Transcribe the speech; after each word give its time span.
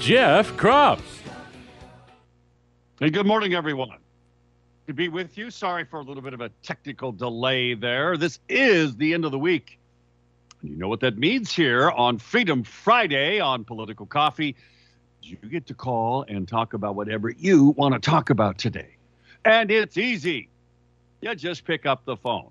Jeff 0.00 0.50
Kropp. 0.56 0.98
Hey, 2.98 3.10
good 3.10 3.26
morning, 3.26 3.52
everyone. 3.52 3.98
To 4.86 4.94
be 4.94 5.10
with 5.10 5.36
you, 5.36 5.50
sorry 5.50 5.84
for 5.84 6.00
a 6.00 6.02
little 6.02 6.22
bit 6.22 6.32
of 6.32 6.40
a 6.40 6.48
technical 6.62 7.12
delay 7.12 7.74
there. 7.74 8.16
This 8.16 8.40
is 8.48 8.96
the 8.96 9.12
end 9.12 9.26
of 9.26 9.30
the 9.30 9.38
week. 9.38 9.78
You 10.62 10.74
know 10.74 10.88
what 10.88 11.00
that 11.00 11.18
means 11.18 11.52
here 11.52 11.90
on 11.90 12.18
Freedom 12.18 12.64
Friday 12.64 13.40
on 13.40 13.62
Political 13.62 14.06
Coffee. 14.06 14.56
You 15.22 15.36
get 15.36 15.66
to 15.66 15.74
call 15.74 16.24
and 16.26 16.48
talk 16.48 16.72
about 16.72 16.94
whatever 16.94 17.28
you 17.28 17.66
want 17.76 17.92
to 17.92 18.00
talk 18.00 18.30
about 18.30 18.56
today. 18.56 18.96
And 19.44 19.70
it's 19.70 19.98
easy. 19.98 20.48
You 21.20 21.34
just 21.34 21.66
pick 21.66 21.84
up 21.84 22.06
the 22.06 22.16
phone. 22.16 22.48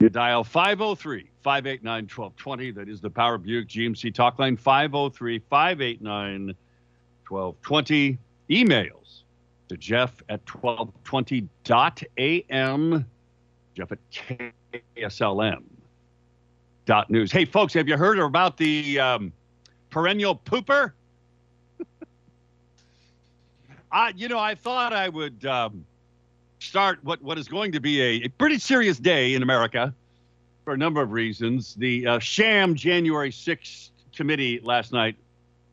You 0.00 0.08
dial 0.08 0.42
503 0.42 1.30
589 1.42 2.04
1220. 2.04 2.70
That 2.70 2.88
is 2.88 3.02
the 3.02 3.10
Power 3.10 3.36
Buick 3.36 3.68
GMC 3.68 4.14
talk 4.14 4.38
line 4.38 4.56
503 4.56 5.40
589 5.50 6.54
1220. 7.28 8.16
Emails 8.48 9.24
to 9.68 9.76
Jeff 9.76 10.22
at 10.30 10.42
1220.am. 10.46 13.04
Jeff 13.74 13.92
at 13.92 13.98
KSLM. 14.96 15.64
Dot 16.86 17.10
news. 17.10 17.30
Hey, 17.30 17.44
folks, 17.44 17.74
have 17.74 17.86
you 17.86 17.98
heard 17.98 18.18
about 18.18 18.56
the 18.56 18.98
um, 18.98 19.34
perennial 19.90 20.34
pooper? 20.34 20.92
I, 23.92 24.14
you 24.16 24.28
know, 24.28 24.38
I 24.38 24.54
thought 24.54 24.94
I 24.94 25.10
would 25.10 25.44
um, 25.44 25.84
start 26.60 27.00
what, 27.02 27.20
what 27.22 27.38
is 27.38 27.48
going 27.48 27.72
to 27.72 27.80
be 27.80 28.00
a, 28.00 28.26
a 28.26 28.28
pretty 28.28 28.58
serious 28.58 28.98
day 28.98 29.34
in 29.34 29.42
America 29.42 29.92
for 30.64 30.74
a 30.74 30.76
number 30.76 31.02
of 31.02 31.10
reasons. 31.10 31.74
The 31.74 32.06
uh, 32.06 32.18
sham 32.20 32.74
January 32.74 33.30
6th 33.30 33.90
committee 34.14 34.60
last 34.62 34.92
night 34.92 35.16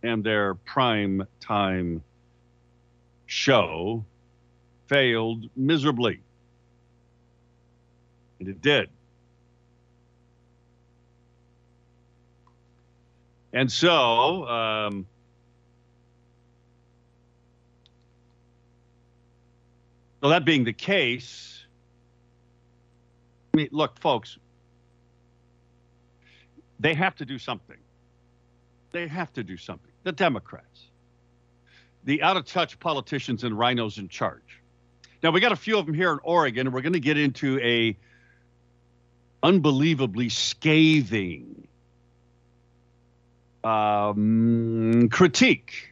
and 0.04 0.24
their 0.24 0.56
prime 0.56 1.28
time 1.40 2.02
show 3.26 4.06
failed 4.88 5.46
miserably. 5.56 6.22
And 8.40 8.48
it 8.48 8.62
did. 8.62 8.90
And 13.54 13.72
so, 13.72 14.48
um, 14.48 15.08
so 20.22 20.30
that 20.30 20.46
being 20.46 20.64
the 20.64 20.74
case, 20.74 21.66
I 23.54 23.58
mean, 23.58 23.70
look, 23.72 24.00
folks, 24.00 24.38
they 26.80 26.94
have 26.94 27.16
to 27.18 27.26
do 27.26 27.38
something. 27.38 27.78
They 28.92 29.08
have 29.08 29.32
to 29.34 29.44
do 29.44 29.58
something. 29.58 29.92
The 30.04 30.12
Democrats, 30.12 30.90
the 32.04 32.24
out 32.24 32.38
of 32.38 32.46
touch 32.46 32.80
politicians 32.80 33.44
and 33.44 33.58
rhinos 33.58 33.98
in 33.98 34.08
charge. 34.08 34.62
Now 35.22 35.32
we 35.32 35.40
got 35.40 35.52
a 35.52 35.58
few 35.58 35.78
of 35.78 35.86
them 35.86 35.96
here 35.96 36.12
in 36.12 36.20
Oregon, 36.24 36.68
and 36.68 36.74
we're 36.74 36.82
going 36.82 36.94
to 36.94 37.00
get 37.00 37.18
into 37.18 37.60
a 37.60 37.98
unbelievably 39.44 40.30
scathing 40.30 41.68
um, 43.64 45.10
critique 45.12 45.87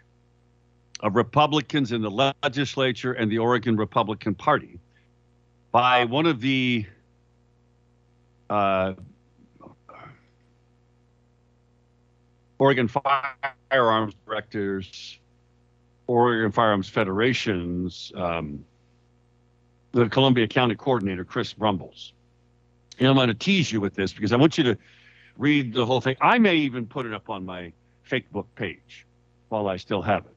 of 1.06 1.16
Republicans 1.16 1.92
in 1.92 2.02
the 2.02 2.34
legislature 2.44 3.14
and 3.14 3.32
the 3.32 3.38
Oregon 3.38 3.78
Republican 3.78 4.34
Party 4.34 4.80
by 5.72 6.04
one 6.04 6.26
of 6.26 6.42
the 6.42 6.84
uh, 8.50 8.94
Oregon 12.58 12.88
Firearms 12.88 14.16
Directors, 14.26 15.20
Oregon 16.08 16.52
Firearms 16.52 16.90
Federations, 16.90 18.12
um, 18.16 18.66
the 19.92 20.10
Columbia 20.10 20.48
County 20.48 20.74
Coordinator, 20.74 21.24
Chris 21.24 21.54
Brumbles. 21.54 22.14
And 22.98 23.08
I'm 23.10 23.16
going 23.16 23.28
to 23.28 23.36
tease 23.36 23.72
you 23.72 23.80
with 23.80 23.94
this 23.94 24.12
because 24.12 24.34
I 24.34 24.38
want 24.38 24.58
you 24.58 24.64
to 24.64 24.78
read 25.38 25.72
the 25.72 25.86
whole 25.86 26.02
thing. 26.02 26.16
I 26.20 26.40
may 26.40 26.56
even 26.56 26.88
put 26.88 27.06
it 27.06 27.14
up 27.14 27.30
on 27.30 27.46
my 27.46 27.74
Facebook 28.10 28.48
page 28.56 29.06
while 29.50 29.68
I 29.68 29.78
still 29.78 30.02
have 30.02 30.26
it. 30.26 30.35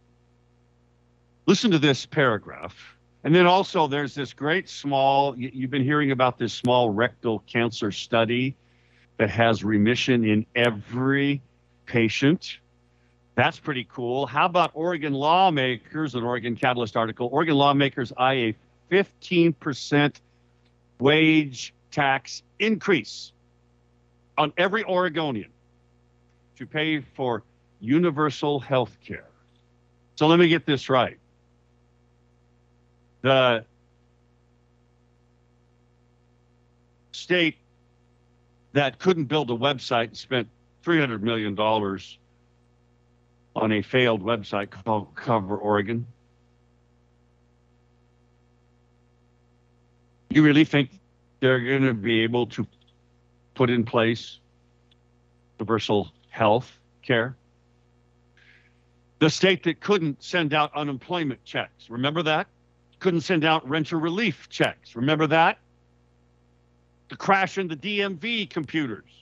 Listen 1.48 1.70
to 1.70 1.78
this 1.78 2.04
paragraph. 2.04 2.76
And 3.24 3.34
then 3.34 3.46
also, 3.46 3.86
there's 3.86 4.14
this 4.14 4.34
great 4.34 4.68
small, 4.68 5.34
you- 5.34 5.50
you've 5.54 5.70
been 5.70 5.82
hearing 5.82 6.10
about 6.10 6.36
this 6.36 6.52
small 6.52 6.90
rectal 6.90 7.38
cancer 7.46 7.90
study 7.90 8.54
that 9.16 9.30
has 9.30 9.64
remission 9.64 10.26
in 10.26 10.44
every 10.54 11.40
patient. 11.86 12.58
That's 13.34 13.58
pretty 13.58 13.84
cool. 13.84 14.26
How 14.26 14.44
about 14.44 14.72
Oregon 14.74 15.14
lawmakers, 15.14 16.14
an 16.14 16.22
Oregon 16.22 16.54
Catalyst 16.54 16.98
article? 16.98 17.30
Oregon 17.32 17.56
lawmakers 17.56 18.12
eye 18.18 18.34
a 18.34 18.54
15% 18.90 20.20
wage 21.00 21.72
tax 21.90 22.42
increase 22.58 23.32
on 24.36 24.52
every 24.58 24.84
Oregonian 24.84 25.50
to 26.56 26.66
pay 26.66 27.00
for 27.00 27.42
universal 27.80 28.60
health 28.60 28.98
care. 29.02 29.30
So 30.16 30.26
let 30.26 30.38
me 30.38 30.48
get 30.48 30.66
this 30.66 30.90
right. 30.90 31.16
The 33.28 33.62
state 37.12 37.58
that 38.72 38.98
couldn't 38.98 39.26
build 39.26 39.50
a 39.50 39.54
website 39.54 40.04
and 40.04 40.16
spent 40.16 40.48
$300 40.82 41.20
million 41.20 41.54
on 43.54 43.72
a 43.72 43.82
failed 43.82 44.22
website 44.22 44.70
called 44.70 45.14
Cover 45.14 45.58
Oregon. 45.58 46.06
You 50.30 50.42
really 50.42 50.64
think 50.64 50.88
they're 51.40 51.60
going 51.60 51.84
to 51.84 51.92
be 51.92 52.22
able 52.22 52.46
to 52.46 52.66
put 53.54 53.68
in 53.68 53.84
place 53.84 54.38
universal 55.58 56.10
health 56.30 56.72
care? 57.02 57.36
The 59.18 59.28
state 59.28 59.64
that 59.64 59.80
couldn't 59.80 60.22
send 60.22 60.54
out 60.54 60.74
unemployment 60.74 61.44
checks, 61.44 61.90
remember 61.90 62.22
that? 62.22 62.46
Couldn't 62.98 63.20
send 63.20 63.44
out 63.44 63.68
renter 63.68 63.98
relief 63.98 64.48
checks, 64.48 64.96
remember 64.96 65.26
that? 65.28 65.58
The 67.08 67.16
crash 67.16 67.58
in 67.58 67.68
the 67.68 67.76
DMV 67.76 68.50
computers 68.50 69.18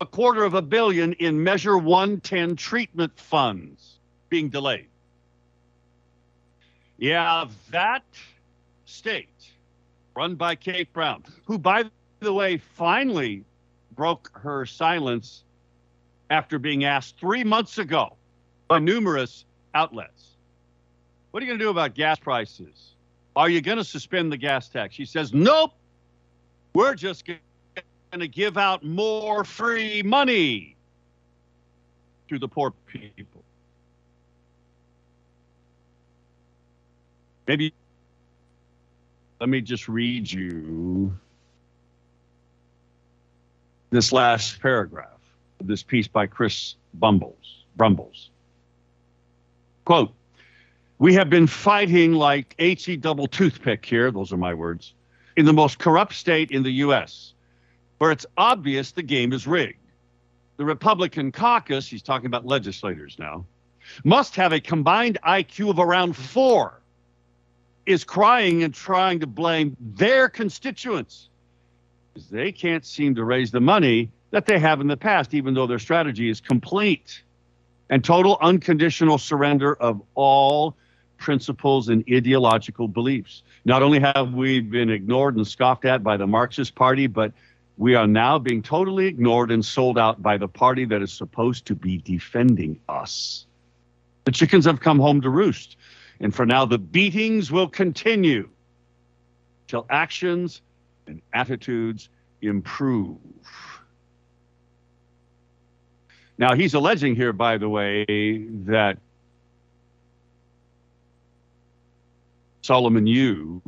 a 0.00 0.06
quarter 0.06 0.44
of 0.44 0.54
a 0.54 0.62
billion 0.62 1.12
in 1.14 1.42
Measure 1.42 1.78
110 1.78 2.56
treatment 2.56 3.18
funds 3.18 4.00
being 4.28 4.48
delayed. 4.48 4.88
Yeah, 6.98 7.46
that 7.70 8.04
state, 8.84 9.50
run 10.14 10.34
by 10.34 10.56
Kate 10.56 10.92
Brown, 10.92 11.24
who, 11.46 11.58
by 11.58 11.84
the 12.20 12.32
way, 12.32 12.58
finally 12.58 13.44
broke 13.92 14.30
her 14.34 14.66
silence 14.66 15.44
after 16.30 16.58
being 16.58 16.84
asked 16.84 17.18
three 17.18 17.44
months 17.44 17.78
ago 17.78 18.16
by 18.68 18.78
numerous 18.78 19.44
outlets. 19.74 20.13
What 21.34 21.42
are 21.42 21.46
you 21.46 21.50
going 21.50 21.58
to 21.58 21.64
do 21.64 21.70
about 21.70 21.94
gas 21.94 22.20
prices? 22.20 22.94
Are 23.34 23.48
you 23.48 23.60
going 23.60 23.78
to 23.78 23.82
suspend 23.82 24.30
the 24.30 24.36
gas 24.36 24.68
tax? 24.68 24.94
She 24.94 25.04
says, 25.04 25.34
nope. 25.34 25.72
We're 26.74 26.94
just 26.94 27.24
going 27.26 27.40
to 28.16 28.28
give 28.28 28.56
out 28.56 28.84
more 28.84 29.42
free 29.42 30.00
money 30.04 30.76
to 32.28 32.38
the 32.38 32.46
poor 32.46 32.72
people. 32.86 33.42
Maybe 37.48 37.74
let 39.40 39.48
me 39.48 39.60
just 39.60 39.88
read 39.88 40.30
you 40.30 41.18
this 43.90 44.12
last 44.12 44.60
paragraph 44.60 45.08
of 45.58 45.66
this 45.66 45.82
piece 45.82 46.06
by 46.06 46.28
Chris 46.28 46.76
Bumbles. 46.94 47.64
Brumbles. 47.74 48.30
Quote, 49.84 50.14
we 51.04 51.12
have 51.12 51.28
been 51.28 51.46
fighting 51.46 52.14
like 52.14 52.54
HE 52.58 52.96
double 52.96 53.26
toothpick 53.26 53.84
here, 53.84 54.10
those 54.10 54.32
are 54.32 54.38
my 54.38 54.54
words, 54.54 54.94
in 55.36 55.44
the 55.44 55.52
most 55.52 55.78
corrupt 55.78 56.14
state 56.14 56.50
in 56.50 56.62
the 56.62 56.70
U.S., 56.70 57.34
where 57.98 58.10
it's 58.10 58.24
obvious 58.38 58.92
the 58.92 59.02
game 59.02 59.34
is 59.34 59.46
rigged. 59.46 59.86
The 60.56 60.64
Republican 60.64 61.30
caucus, 61.30 61.86
he's 61.86 62.00
talking 62.00 62.24
about 62.24 62.46
legislators 62.46 63.16
now, 63.18 63.44
must 64.02 64.34
have 64.36 64.54
a 64.54 64.60
combined 64.60 65.18
IQ 65.26 65.68
of 65.68 65.78
around 65.78 66.16
four, 66.16 66.80
is 67.84 68.02
crying 68.02 68.62
and 68.62 68.72
trying 68.72 69.20
to 69.20 69.26
blame 69.26 69.76
their 69.78 70.30
constituents. 70.30 71.28
'Cause 72.14 72.30
They 72.30 72.50
can't 72.50 72.86
seem 72.86 73.14
to 73.16 73.24
raise 73.24 73.50
the 73.50 73.60
money 73.60 74.10
that 74.30 74.46
they 74.46 74.58
have 74.58 74.80
in 74.80 74.86
the 74.86 74.96
past, 74.96 75.34
even 75.34 75.52
though 75.52 75.66
their 75.66 75.78
strategy 75.78 76.30
is 76.30 76.40
complete 76.40 77.22
and 77.90 78.02
total 78.02 78.38
unconditional 78.40 79.18
surrender 79.18 79.74
of 79.74 80.00
all 80.14 80.74
principles 81.24 81.88
and 81.88 82.04
ideological 82.12 82.86
beliefs. 82.86 83.42
Not 83.64 83.82
only 83.82 83.98
have 83.98 84.34
we 84.34 84.60
been 84.60 84.90
ignored 84.90 85.36
and 85.36 85.46
scoffed 85.46 85.86
at 85.86 86.02
by 86.02 86.18
the 86.18 86.26
Marxist 86.26 86.74
Party, 86.74 87.06
but 87.06 87.32
we 87.78 87.94
are 87.94 88.06
now 88.06 88.38
being 88.38 88.62
totally 88.62 89.06
ignored 89.06 89.50
and 89.50 89.64
sold 89.64 89.98
out 89.98 90.22
by 90.22 90.36
the 90.36 90.48
party 90.48 90.84
that 90.84 91.00
is 91.00 91.10
supposed 91.10 91.64
to 91.64 91.74
be 91.74 91.96
defending 91.96 92.78
us. 92.90 93.46
The 94.24 94.32
chickens 94.32 94.66
have 94.66 94.80
come 94.80 94.98
home 94.98 95.22
to 95.22 95.30
roost. 95.30 95.78
And 96.20 96.34
for 96.34 96.44
now, 96.44 96.66
the 96.66 96.76
beatings 96.78 97.50
will 97.50 97.68
continue 97.68 98.50
till 99.66 99.86
actions 99.88 100.60
and 101.06 101.22
attitudes 101.32 102.10
improve. 102.42 103.16
Now, 106.36 106.54
he's 106.54 106.74
alleging 106.74 107.16
here, 107.16 107.32
by 107.32 107.56
the 107.56 107.70
way, 107.70 108.04
that 108.66 108.98
Solomon 112.64 113.06
Yu, 113.06 113.60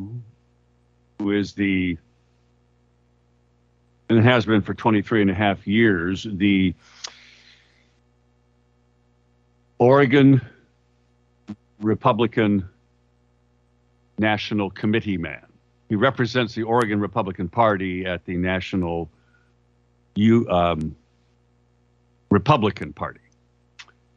who 1.19 1.31
is 1.31 1.52
the, 1.52 1.98
and 4.08 4.25
has 4.25 4.46
been 4.46 4.62
for 4.62 4.72
23 4.72 5.20
and 5.20 5.31
a 5.31 5.34
half 5.34 5.66
years, 5.66 6.26
the 6.31 6.75
Oregon 9.78 10.40
Republican 11.78 12.66
National 14.19 14.70
Committee 14.70 15.19
man. 15.19 15.44
He 15.90 15.94
represents 15.94 16.54
the 16.54 16.62
Oregon 16.62 16.98
Republican 16.98 17.50
Party 17.50 18.06
at 18.06 18.25
the 18.25 18.38
National 18.38 19.10
U, 20.14 20.48
um, 20.48 20.96
Republican 22.31 22.94
Party. 22.94 23.20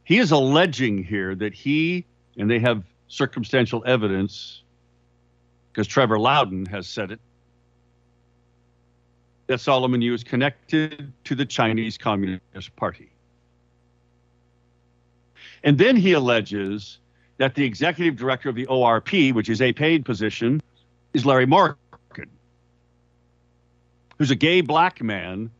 He 0.04 0.16
is 0.16 0.30
alleging 0.30 1.04
here 1.04 1.34
that 1.34 1.52
he, 1.52 2.06
and 2.38 2.50
they 2.50 2.60
have 2.60 2.82
circumstantial 3.08 3.82
evidence, 3.86 4.62
because 5.72 5.86
Trevor 5.86 6.18
Loudon 6.18 6.66
has 6.66 6.86
said 6.86 7.10
it, 7.12 7.20
that 9.46 9.60
Solomon 9.60 10.00
Yu 10.00 10.14
is 10.14 10.24
connected 10.24 11.12
to 11.24 11.34
the 11.34 11.44
Chinese 11.44 11.98
Communist 11.98 12.74
Party. 12.76 13.10
And 15.64 15.76
then 15.76 15.96
he 15.96 16.12
alleges 16.12 16.98
that 17.38 17.54
the 17.54 17.64
executive 17.64 18.16
director 18.16 18.48
of 18.48 18.54
the 18.54 18.66
ORP, 18.66 19.32
which 19.34 19.48
is 19.48 19.60
a 19.60 19.72
paid 19.72 20.04
position, 20.04 20.62
is 21.14 21.26
Larry 21.26 21.46
Morgan, 21.46 21.76
who's 24.18 24.30
a 24.30 24.36
gay 24.36 24.60
black 24.60 25.02
man 25.02 25.50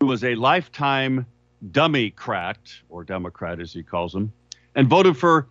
who 0.00 0.06
was 0.06 0.22
a 0.22 0.34
lifetime 0.34 1.26
Democrat, 1.70 2.58
or 2.88 3.02
Democrat 3.02 3.60
as 3.60 3.72
he 3.72 3.82
calls 3.82 4.14
him, 4.14 4.32
and 4.74 4.88
voted 4.88 5.16
for 5.16 5.48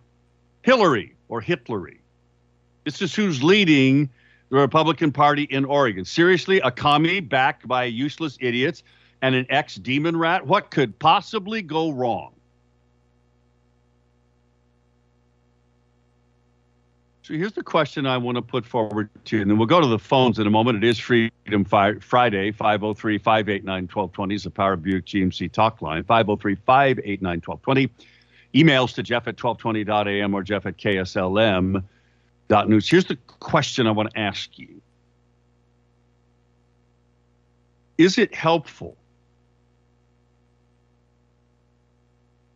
Hillary 0.62 1.14
or 1.28 1.42
Hitlery. 1.42 1.98
This 2.86 3.02
is 3.02 3.16
who's 3.16 3.42
leading 3.42 4.08
the 4.48 4.58
Republican 4.58 5.10
Party 5.10 5.42
in 5.42 5.64
Oregon. 5.64 6.04
Seriously, 6.04 6.60
a 6.60 6.70
commie 6.70 7.18
backed 7.18 7.66
by 7.66 7.82
useless 7.82 8.38
idiots 8.40 8.84
and 9.22 9.34
an 9.34 9.44
ex 9.50 9.74
demon 9.74 10.16
rat? 10.16 10.46
What 10.46 10.70
could 10.70 10.96
possibly 11.00 11.62
go 11.62 11.90
wrong? 11.90 12.32
So 17.22 17.34
here's 17.34 17.54
the 17.54 17.64
question 17.64 18.06
I 18.06 18.18
want 18.18 18.36
to 18.36 18.42
put 18.42 18.64
forward 18.64 19.10
to 19.24 19.36
you, 19.36 19.42
and 19.42 19.50
then 19.50 19.58
we'll 19.58 19.66
go 19.66 19.80
to 19.80 19.88
the 19.88 19.98
phones 19.98 20.38
in 20.38 20.46
a 20.46 20.50
moment. 20.50 20.84
It 20.84 20.86
is 20.86 20.96
Freedom 20.96 21.64
Fi- 21.64 21.98
Friday, 21.98 22.52
503 22.52 23.18
589 23.18 23.82
1220 23.88 24.34
is 24.36 24.44
the 24.44 24.50
Power 24.50 24.76
Buick 24.76 25.06
GMC 25.06 25.50
talk 25.50 25.82
line, 25.82 26.04
503 26.04 26.54
589 26.54 27.42
1220. 27.44 27.90
Emails 28.54 28.94
to 28.94 29.02
Jeff 29.02 29.26
at 29.26 29.36
1220.am 29.36 30.34
or 30.34 30.44
Jeff 30.44 30.66
at 30.66 30.76
KSLM.news. 32.48 32.88
Here's 32.88 33.04
the 33.04 33.16
question 33.40 33.86
I 33.86 33.90
want 33.90 34.10
to 34.12 34.18
ask 34.18 34.58
you 34.58 34.80
Is 37.98 38.18
it 38.18 38.34
helpful 38.34 38.96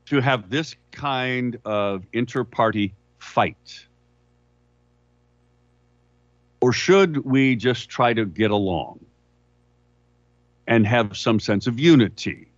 to 0.06 0.20
have 0.20 0.50
this 0.50 0.74
kind 0.90 1.58
of 1.64 2.04
inter 2.12 2.44
party 2.44 2.94
fight? 3.18 3.86
Or 6.60 6.72
should 6.72 7.24
we 7.24 7.56
just 7.56 7.88
try 7.88 8.12
to 8.12 8.26
get 8.26 8.50
along 8.50 9.00
and 10.66 10.86
have 10.86 11.16
some 11.16 11.40
sense 11.40 11.66
of 11.66 11.78
unity? 11.78 12.48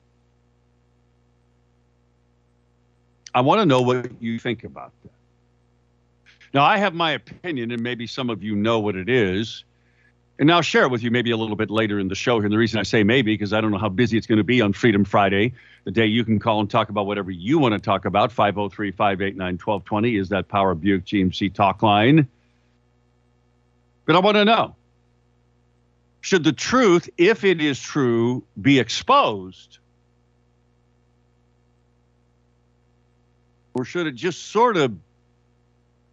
I 3.34 3.42
want 3.42 3.60
to 3.60 3.66
know 3.66 3.80
what 3.80 4.10
you 4.20 4.40
think 4.40 4.64
about 4.64 4.92
that. 5.04 5.21
Now, 6.54 6.64
I 6.64 6.76
have 6.76 6.94
my 6.94 7.12
opinion, 7.12 7.70
and 7.70 7.82
maybe 7.82 8.06
some 8.06 8.28
of 8.28 8.42
you 8.42 8.54
know 8.54 8.80
what 8.80 8.94
it 8.94 9.08
is. 9.08 9.64
And 10.38 10.50
I'll 10.50 10.62
share 10.62 10.84
it 10.84 10.90
with 10.90 11.02
you 11.02 11.10
maybe 11.10 11.30
a 11.30 11.36
little 11.36 11.56
bit 11.56 11.70
later 11.70 11.98
in 11.98 12.08
the 12.08 12.14
show 12.14 12.36
here. 12.36 12.46
And 12.46 12.52
the 12.52 12.58
reason 12.58 12.80
I 12.80 12.82
say 12.82 13.04
maybe, 13.04 13.34
because 13.34 13.52
I 13.52 13.60
don't 13.60 13.70
know 13.70 13.78
how 13.78 13.88
busy 13.88 14.18
it's 14.18 14.26
going 14.26 14.38
to 14.38 14.44
be 14.44 14.60
on 14.60 14.72
Freedom 14.72 15.04
Friday, 15.04 15.54
the 15.84 15.90
day 15.90 16.06
you 16.06 16.24
can 16.24 16.38
call 16.38 16.60
and 16.60 16.70
talk 16.70 16.88
about 16.88 17.06
whatever 17.06 17.30
you 17.30 17.58
want 17.58 17.74
to 17.74 17.78
talk 17.78 18.04
about. 18.04 18.32
503 18.32 18.90
589 18.90 19.52
1220 19.54 20.16
is 20.16 20.28
that 20.30 20.48
Power 20.48 20.74
Buick 20.74 21.04
GMC 21.04 21.54
talk 21.54 21.82
line. 21.82 22.26
But 24.04 24.16
I 24.16 24.18
want 24.18 24.36
to 24.36 24.44
know 24.44 24.74
should 26.22 26.44
the 26.44 26.52
truth, 26.52 27.10
if 27.18 27.44
it 27.44 27.60
is 27.60 27.80
true, 27.80 28.44
be 28.60 28.78
exposed? 28.78 29.78
Or 33.74 33.84
should 33.84 34.06
it 34.06 34.14
just 34.14 34.46
sort 34.46 34.76
of, 34.76 34.94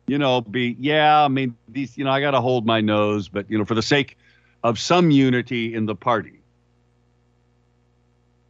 you 0.09 0.17
know, 0.17 0.41
be, 0.41 0.75
yeah, 0.79 1.23
I 1.23 1.27
mean, 1.27 1.56
these, 1.67 1.97
you 1.97 2.03
know, 2.03 2.11
I 2.11 2.21
got 2.21 2.31
to 2.31 2.41
hold 2.41 2.65
my 2.65 2.81
nose, 2.81 3.29
but, 3.29 3.50
you 3.50 3.57
know, 3.57 3.65
for 3.65 3.75
the 3.75 3.81
sake 3.81 4.17
of 4.63 4.79
some 4.79 5.11
unity 5.11 5.73
in 5.73 5.85
the 5.85 5.95
party. 5.95 6.39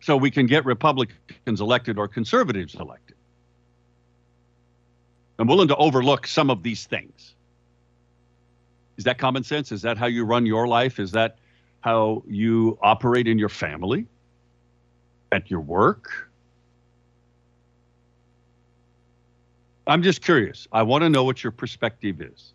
So 0.02 0.18
we 0.18 0.32
can 0.32 0.46
get 0.46 0.66
Republicans 0.66 1.62
elected 1.62 1.98
or 1.98 2.08
conservatives 2.08 2.76
elected. 2.76 3.16
I'm 5.38 5.48
willing 5.48 5.68
to 5.70 5.76
overlook 5.76 6.28
some 6.28 6.50
of 6.50 6.64
these 6.64 6.86
things. 6.86 7.36
Is 8.98 9.06
that 9.06 9.18
common 9.18 9.44
sense? 9.44 9.72
Is 9.72 9.82
that 9.84 9.98
how 9.98 10.08
you 10.08 10.26
run 10.26 10.46
your 10.46 10.68
life? 10.68 11.00
Is 11.00 11.12
that 11.12 11.38
how 11.82 12.24
you 12.28 12.78
operate 12.82 13.28
in 13.28 13.40
your 13.40 13.50
family? 13.50 14.06
At 15.32 15.50
your 15.50 15.62
work? 15.62 16.29
I'm 19.90 20.04
just 20.04 20.22
curious. 20.22 20.68
I 20.72 20.84
want 20.84 21.02
to 21.02 21.10
know 21.10 21.24
what 21.24 21.44
your 21.44 21.52
perspective 21.52 22.22
is. 22.22 22.54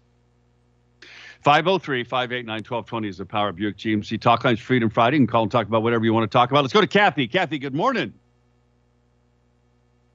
503 1.43 2.05
589 2.05 2.55
1220 2.55 3.09
is 3.09 3.19
the 3.19 3.27
Power 3.27 3.53
Buick 3.53 3.77
GMC 3.77 4.21
Talk 4.21 4.45
Lines 4.45 4.61
Freedom 4.61 4.89
Friday. 4.89 5.17
You 5.17 5.23
can 5.23 5.27
call 5.27 5.43
and 5.43 5.53
talk 5.53 5.67
about 5.67 5.83
whatever 5.83 6.05
you 6.05 6.15
want 6.15 6.31
to 6.31 6.35
talk 6.35 6.51
about. 6.51 6.63
Let's 6.63 6.73
go 6.73 6.81
to 6.81 6.87
Kathy. 6.87 7.29
Kathy, 7.29 7.59
good 7.59 7.75
morning. 7.75 8.15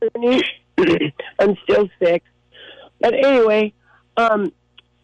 I'm 0.16 1.56
still 1.64 1.90
sick. 2.02 2.24
But 3.00 3.14
anyway, 3.14 3.74
um, 4.18 4.52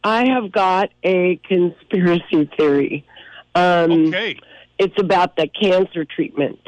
I 0.04 0.26
have 0.26 0.52
got 0.52 0.92
a 1.04 1.36
conspiracy 1.44 2.50
theory. 2.58 3.06
Um, 3.54 4.08
Okay. 4.08 4.40
It's 4.78 5.00
about 5.00 5.36
the 5.38 5.48
cancer 5.48 6.06
treatment. 6.06 6.60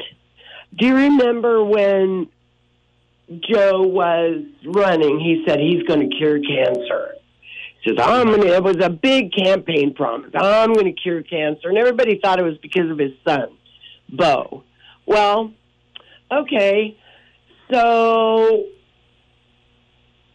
Do 0.76 0.86
you 0.86 0.94
remember 0.94 1.62
when 1.62 2.28
Joe 3.30 3.82
was 3.82 4.42
running? 4.64 5.20
He 5.20 5.44
said 5.46 5.60
he's 5.60 5.82
going 5.82 6.08
to 6.08 6.16
cure 6.16 6.40
cancer. 6.40 7.14
He 7.82 7.90
says, 7.90 7.98
I'm 8.04 8.28
going 8.28 8.40
to, 8.42 8.54
it 8.54 8.62
was 8.62 8.78
a 8.82 8.90
big 8.90 9.32
campaign 9.32 9.94
promise. 9.94 10.30
I'm 10.34 10.72
going 10.72 10.86
to 10.86 10.92
cure 11.00 11.22
cancer. 11.22 11.68
And 11.68 11.78
everybody 11.78 12.18
thought 12.22 12.40
it 12.40 12.44
was 12.44 12.58
because 12.58 12.90
of 12.90 12.98
his 12.98 13.12
son, 13.26 13.56
Beau. 14.10 14.64
Well, 15.06 15.52
okay. 16.32 16.96
So 17.70 18.64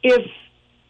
if 0.03 0.25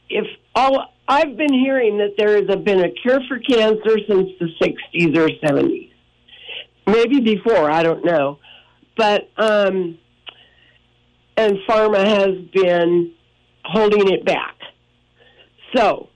if 0.09 0.25
all 0.55 0.93
I've 1.07 1.35
been 1.37 1.53
hearing 1.53 1.97
that 1.97 2.15
there 2.17 2.35
has 2.35 2.63
been 2.63 2.83
a 2.83 2.91
cure 2.91 3.19
for 3.27 3.39
cancer 3.39 3.97
since 4.07 4.29
the 4.39 4.47
60s 4.61 5.17
or 5.17 5.27
70s, 5.45 5.91
maybe 6.87 7.19
before 7.19 7.69
I 7.69 7.83
don't 7.83 8.05
know, 8.05 8.39
but 8.95 9.29
um, 9.37 9.97
and 11.37 11.57
pharma 11.67 12.05
has 12.05 12.37
been 12.53 13.13
holding 13.63 14.11
it 14.11 14.25
back. 14.25 14.55
So 15.75 16.09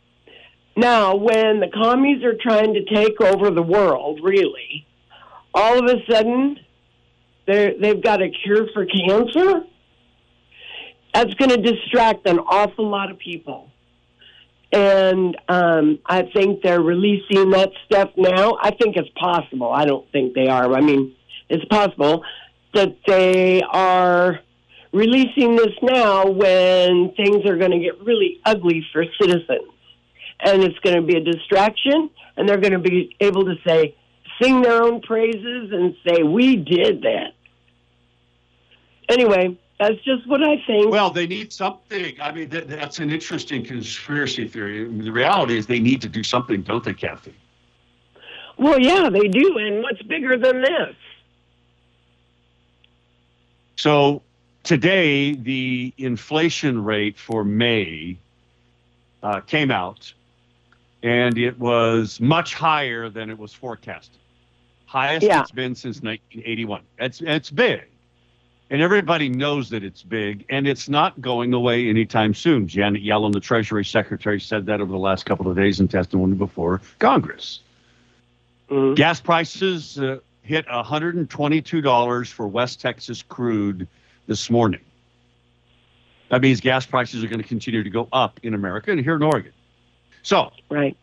now, 0.75 1.15
when 1.15 1.59
the 1.59 1.69
commies 1.73 2.23
are 2.23 2.35
trying 2.39 2.75
to 2.75 2.85
take 2.85 3.19
over 3.19 3.49
the 3.49 3.63
world, 3.63 4.19
really, 4.21 4.85
all 5.53 5.79
of 5.79 5.85
a 5.85 6.11
sudden 6.11 6.59
they 7.47 7.75
they've 7.81 8.03
got 8.03 8.21
a 8.21 8.29
cure 8.29 8.67
for 8.73 8.85
cancer. 8.85 9.63
That's 11.13 11.33
going 11.33 11.49
to 11.49 11.57
distract 11.57 12.27
an 12.27 12.37
awful 12.37 12.87
lot 12.87 13.09
of 13.09 13.17
people. 13.17 13.71
And 14.71 15.35
um, 15.47 15.99
I 16.05 16.23
think 16.33 16.61
they're 16.61 16.81
releasing 16.81 17.51
that 17.51 17.71
stuff 17.85 18.11
now. 18.17 18.57
I 18.61 18.69
think 18.71 18.97
it's 18.97 19.09
possible. 19.17 19.71
I 19.71 19.85
don't 19.85 20.05
think 20.11 20.35
they 20.35 20.47
are. 20.47 20.71
I 20.73 20.81
mean, 20.81 21.15
it's 21.49 21.65
possible 21.65 22.23
that 22.75 22.97
they 23.07 23.63
are 23.63 24.41
releasing 24.91 25.55
this 25.55 25.73
now 25.81 26.25
when 26.29 27.13
things 27.15 27.45
are 27.45 27.57
going 27.57 27.71
to 27.71 27.79
get 27.79 28.01
really 28.03 28.39
ugly 28.45 28.85
for 28.91 29.05
citizens. 29.19 29.71
And 30.39 30.63
it's 30.63 30.77
going 30.79 30.95
to 30.95 31.01
be 31.01 31.17
a 31.17 31.23
distraction, 31.23 32.09
and 32.35 32.47
they're 32.47 32.59
going 32.59 32.73
to 32.73 32.79
be 32.79 33.15
able 33.19 33.45
to 33.45 33.55
say, 33.65 33.95
sing 34.41 34.61
their 34.61 34.83
own 34.83 35.01
praises 35.01 35.71
and 35.71 35.95
say, 36.07 36.23
We 36.23 36.55
did 36.55 37.01
that. 37.01 37.33
Anyway, 39.09 39.57
that's 39.79 39.95
just 40.03 40.27
what 40.27 40.43
I 40.43 40.61
think. 40.65 40.91
Well, 40.91 41.09
they 41.11 41.27
need 41.27 41.53
something. 41.53 42.15
I 42.21 42.31
mean, 42.31 42.49
that, 42.49 42.67
that's 42.67 42.99
an 42.99 43.09
interesting 43.09 43.63
conspiracy 43.63 44.47
theory. 44.47 44.81
I 44.81 44.87
mean, 44.87 45.05
the 45.05 45.11
reality 45.11 45.57
is 45.57 45.67
they 45.67 45.79
need 45.79 46.01
to 46.01 46.09
do 46.09 46.23
something, 46.23 46.61
don't 46.61 46.83
they, 46.83 46.93
Kathy? 46.93 47.33
Well, 48.57 48.79
yeah, 48.79 49.09
they 49.09 49.27
do. 49.27 49.57
And 49.57 49.83
what's 49.83 50.01
bigger 50.03 50.37
than 50.37 50.61
this? 50.61 50.95
So 53.75 54.23
today, 54.67 55.33
the 55.33 55.93
inflation 55.97 56.83
rate 56.83 57.17
for 57.17 57.45
May 57.45 58.17
uh, 59.23 59.39
came 59.41 59.71
out, 59.71 60.13
and 61.01 61.37
it 61.37 61.57
was 61.57 62.19
much 62.19 62.53
higher 62.53 63.07
than 63.09 63.29
it 63.29 63.39
was 63.39 63.53
forecasted. 63.53 64.19
Highest 64.85 65.25
Yeah. 65.25 65.41
it's 65.41 65.51
been 65.51 65.73
since 65.73 66.01
1981. 66.01 66.81
It's 66.99 67.21
it's 67.21 67.49
big, 67.49 67.85
and 68.69 68.81
everybody 68.81 69.29
knows 69.29 69.69
that 69.69 69.83
it's 69.85 70.03
big, 70.03 70.43
and 70.49 70.67
it's 70.67 70.89
not 70.89 71.19
going 71.21 71.53
away 71.53 71.87
anytime 71.89 72.33
soon. 72.33 72.67
Janet 72.67 73.03
Yellen, 73.03 73.31
the 73.31 73.39
Treasury 73.39 73.85
Secretary, 73.85 74.39
said 74.39 74.65
that 74.65 74.81
over 74.81 74.91
the 74.91 74.97
last 74.97 75.25
couple 75.25 75.49
of 75.49 75.55
days 75.55 75.79
in 75.79 75.87
testimony 75.87 76.35
before 76.35 76.81
Congress. 76.99 77.61
Mhm. 78.69 78.95
Gas 78.97 79.21
prices 79.21 79.97
uh, 79.97 80.19
hit 80.41 80.65
$122 80.67 82.31
for 82.33 82.47
West 82.49 82.81
Texas 82.81 83.21
crude 83.23 83.87
this 84.27 84.49
morning. 84.49 84.81
That 86.29 86.41
means 86.41 86.59
gas 86.59 86.85
prices 86.85 87.23
are 87.23 87.27
going 87.27 87.41
to 87.41 87.47
continue 87.47 87.83
to 87.83 87.89
go 87.89 88.07
up 88.11 88.39
in 88.43 88.53
America 88.53 88.91
and 88.91 88.99
here 88.99 89.15
in 89.15 89.23
Oregon. 89.23 89.53
So 90.23 90.51
Right. 90.69 90.97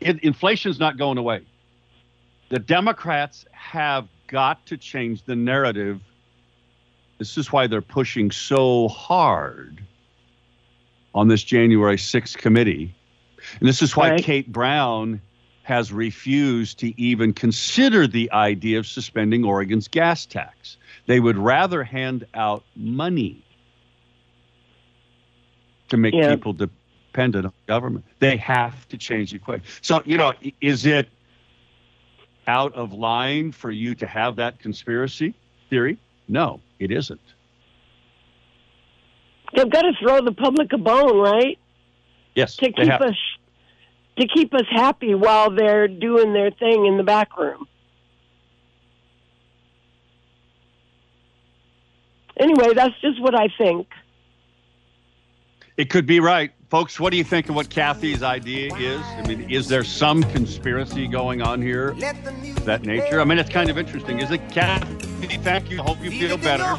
it, 0.00 0.20
inflation's 0.22 0.78
not 0.78 0.96
going 0.96 1.18
away. 1.18 1.42
The 2.48 2.60
Democrats 2.60 3.44
have 3.52 4.08
got 4.28 4.64
to 4.66 4.76
change 4.76 5.24
the 5.24 5.36
narrative. 5.36 6.00
This 7.18 7.36
is 7.36 7.52
why 7.52 7.66
they're 7.66 7.82
pushing 7.82 8.30
so 8.30 8.88
hard 8.88 9.82
on 11.14 11.28
this 11.28 11.42
January 11.42 11.96
6th 11.96 12.36
committee. 12.36 12.94
And 13.58 13.68
this 13.68 13.82
is 13.82 13.96
why 13.96 14.10
Right. 14.10 14.22
Kate 14.22 14.50
Brown 14.50 15.20
has 15.62 15.92
refused 15.92 16.78
to 16.80 17.00
even 17.00 17.32
consider 17.32 18.06
the 18.06 18.30
idea 18.32 18.78
of 18.78 18.86
suspending 18.86 19.44
Oregon's 19.44 19.88
gas 19.88 20.26
tax. 20.26 20.76
They 21.06 21.20
would 21.20 21.38
rather 21.38 21.82
hand 21.84 22.26
out 22.34 22.64
money 22.76 23.44
to 25.88 25.96
make 25.96 26.14
Yeah. 26.14 26.34
people 26.34 26.52
dependent 26.52 27.46
on 27.46 27.52
government. 27.66 28.04
They 28.18 28.36
have 28.36 28.86
to 28.88 28.96
change 28.96 29.30
the 29.30 29.36
equation. 29.36 29.64
So, 29.80 30.02
you 30.04 30.16
know, 30.16 30.32
is 30.60 30.86
it 30.86 31.08
out 32.46 32.74
of 32.74 32.92
line 32.92 33.52
for 33.52 33.70
you 33.70 33.94
to 33.96 34.06
have 34.06 34.36
that 34.36 34.58
conspiracy 34.60 35.34
theory? 35.68 35.98
No, 36.28 36.60
it 36.78 36.90
isn't. 36.90 37.20
They've 39.54 39.68
got 39.68 39.82
to 39.82 39.92
throw 40.00 40.20
the 40.20 40.32
public 40.32 40.72
a 40.72 40.78
bone, 40.78 41.18
right? 41.18 41.58
Yes, 42.36 42.56
To 42.56 42.70
keep 42.72 42.78
us 42.92 43.16
to 44.16 44.26
keep 44.28 44.52
us 44.54 44.66
happy 44.70 45.14
while 45.14 45.50
they're 45.50 45.88
doing 45.88 46.32
their 46.32 46.50
thing 46.50 46.84
in 46.86 46.96
the 46.98 47.02
back 47.02 47.36
room. 47.38 47.66
Anyway, 52.40 52.74
that's 52.74 52.98
just 53.00 53.20
what 53.20 53.34
I 53.34 53.48
think. 53.56 53.86
It 55.76 55.88
could 55.90 56.06
be 56.06 56.20
right. 56.20 56.52
Folks, 56.68 57.00
what 57.00 57.10
do 57.10 57.16
you 57.16 57.24
think 57.24 57.48
of 57.48 57.54
what 57.54 57.68
Kathy's 57.68 58.22
idea 58.22 58.74
is? 58.76 59.00
I 59.00 59.26
mean, 59.26 59.50
is 59.50 59.66
there 59.66 59.82
some 59.82 60.22
conspiracy 60.24 61.08
going 61.08 61.42
on 61.42 61.60
here 61.60 61.90
of 61.90 62.64
that 62.64 62.82
nature? 62.82 63.20
I 63.20 63.24
mean, 63.24 63.38
it's 63.38 63.50
kind 63.50 63.70
of 63.70 63.78
interesting. 63.78 64.20
Is 64.20 64.30
it, 64.30 64.40
Kathy? 64.50 65.36
Thank 65.38 65.70
you. 65.70 65.82
Hope 65.82 66.00
you 66.02 66.10
feel 66.10 66.36
better. 66.36 66.76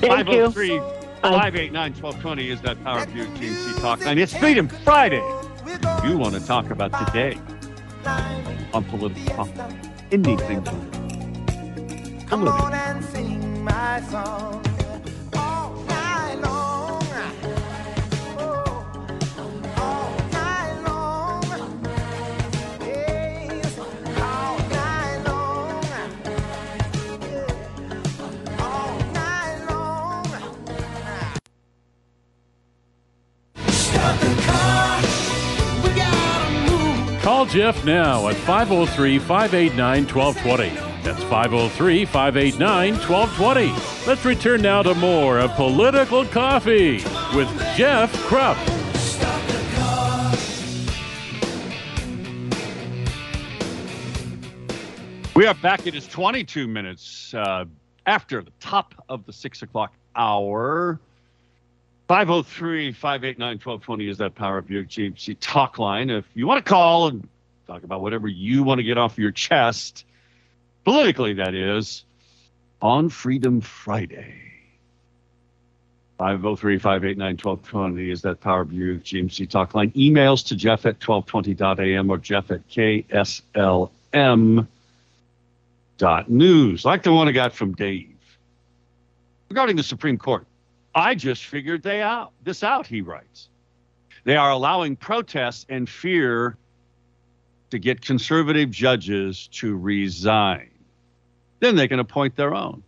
Thank 0.00 0.28
you. 0.28 0.50
503 0.50 0.78
589 1.22 1.92
1220 1.94 2.50
is 2.50 2.60
that 2.60 2.82
Power 2.84 3.06
Buick 3.06 3.28
GMC 3.30 3.80
Talk 3.80 4.04
Line. 4.04 4.18
It's 4.18 4.36
Freedom 4.36 4.68
Friday. 4.68 5.22
You 6.04 6.18
want 6.18 6.34
to 6.34 6.44
talk 6.44 6.70
about 6.70 7.06
today 7.06 7.38
on 8.72 8.84
political 8.84 9.46
talk. 9.46 9.48
Anything. 10.12 10.64
Come 12.26 12.46
on 12.46 12.74
and 12.74 13.04
sing 13.04 13.64
my 13.64 14.02
song 14.10 14.67
Call 37.38 37.46
Jeff 37.46 37.84
now 37.84 38.26
at 38.26 38.34
503 38.34 39.20
589 39.20 40.08
1220. 40.08 40.74
That's 41.04 41.22
503 41.22 42.04
589 42.04 42.94
1220. 42.94 44.08
Let's 44.08 44.24
return 44.24 44.60
now 44.60 44.82
to 44.82 44.92
more 44.94 45.38
of 45.38 45.52
Political 45.52 46.24
Coffee 46.24 46.94
with 47.36 47.48
Jeff 47.76 48.12
Kropp. 48.24 48.56
We 55.36 55.46
are 55.46 55.54
back. 55.54 55.86
It 55.86 55.94
is 55.94 56.08
22 56.08 56.66
minutes 56.66 57.32
uh, 57.34 57.66
after 58.06 58.42
the 58.42 58.50
top 58.58 58.96
of 59.08 59.24
the 59.26 59.32
six 59.32 59.62
o'clock 59.62 59.92
hour. 60.16 60.98
503 62.08 62.92
589 62.92 63.48
1220 63.58 64.08
is 64.08 64.16
that 64.16 64.34
Power 64.34 64.62
Buick 64.62 64.88
GMC 64.88 65.36
talk 65.40 65.78
line. 65.78 66.08
If 66.08 66.24
you 66.34 66.46
want 66.46 66.64
to 66.64 66.68
call 66.68 67.08
and 67.08 67.28
talk 67.66 67.82
about 67.82 68.00
whatever 68.00 68.26
you 68.26 68.62
want 68.62 68.78
to 68.78 68.82
get 68.82 68.96
off 68.96 69.18
your 69.18 69.30
chest, 69.30 70.06
politically, 70.84 71.34
that 71.34 71.54
is, 71.54 72.04
on 72.80 73.10
Freedom 73.10 73.60
Friday. 73.60 74.34
503 76.16 76.78
589 76.78 77.36
1220 77.36 78.10
is 78.10 78.22
that 78.22 78.40
Power 78.40 78.64
Buick 78.64 79.04
GMC 79.04 79.46
talk 79.48 79.74
line. 79.74 79.90
Emails 79.90 80.46
to 80.46 80.56
Jeff 80.56 80.86
at 80.86 80.98
1220.am 81.00 82.10
or 82.10 82.16
Jeff 82.16 82.50
at 82.50 82.66
KSLM 82.70 84.66
dot 85.98 86.30
news, 86.30 86.84
like 86.86 87.02
the 87.02 87.12
one 87.12 87.28
I 87.28 87.32
got 87.32 87.52
from 87.52 87.74
Dave. 87.74 88.08
Regarding 89.50 89.76
the 89.76 89.82
Supreme 89.82 90.16
Court, 90.16 90.46
I 90.94 91.14
just 91.14 91.44
figured 91.44 91.82
they 91.82 92.02
out 92.02 92.32
this 92.42 92.62
out, 92.62 92.86
he 92.86 93.00
writes. 93.00 93.48
They 94.24 94.36
are 94.36 94.50
allowing 94.50 94.96
protests 94.96 95.66
and 95.68 95.88
fear 95.88 96.56
to 97.70 97.78
get 97.78 98.00
conservative 98.00 98.70
judges 98.70 99.48
to 99.52 99.76
resign. 99.76 100.70
Then 101.60 101.76
they 101.76 101.88
can 101.88 101.98
appoint 101.98 102.36
their 102.36 102.54
own. 102.54 102.82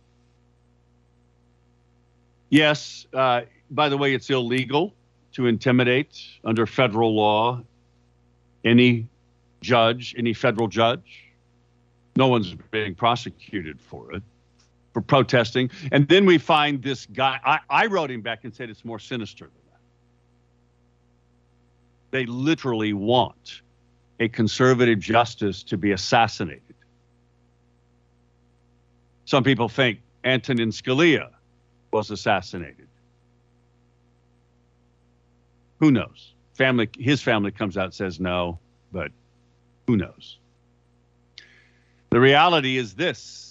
Yes, 2.49 3.07
uh, 3.13 3.41
by 3.69 3.89
the 3.89 3.97
way, 3.97 4.13
it's 4.13 4.29
illegal 4.29 4.93
to 5.33 5.47
intimidate 5.47 6.19
under 6.43 6.65
federal 6.65 7.15
law 7.15 7.61
any 8.63 9.07
judge, 9.61 10.15
any 10.17 10.33
federal 10.33 10.67
judge. 10.67 11.31
No 12.15 12.27
one's 12.27 12.53
being 12.71 12.93
prosecuted 12.93 13.79
for 13.79 14.11
it, 14.13 14.23
protesting. 14.99 15.69
And 15.91 16.07
then 16.09 16.25
we 16.25 16.37
find 16.37 16.83
this 16.83 17.05
guy. 17.05 17.39
I, 17.45 17.59
I 17.69 17.85
wrote 17.85 18.11
him 18.11 18.21
back 18.21 18.43
and 18.43 18.53
said 18.53 18.69
it's 18.69 18.83
more 18.83 18.99
sinister 18.99 19.45
than 19.45 19.53
that. 19.71 19.79
They 22.11 22.25
literally 22.25 22.91
want 22.91 23.61
a 24.19 24.27
conservative 24.27 24.99
justice 24.99 25.63
to 25.63 25.77
be 25.77 25.93
assassinated. 25.93 26.75
Some 29.25 29.43
people 29.43 29.69
think 29.69 30.01
Antonin 30.23 30.71
Scalia 30.71 31.29
was 31.93 32.11
assassinated. 32.11 32.87
Who 35.79 35.89
knows? 35.89 36.33
Family, 36.53 36.89
his 36.99 37.21
family 37.21 37.51
comes 37.51 37.77
out 37.77 37.93
says 37.93 38.19
no, 38.19 38.59
but 38.91 39.11
who 39.87 39.97
knows? 39.97 40.37
The 42.11 42.19
reality 42.19 42.77
is 42.77 42.93
this 42.93 43.50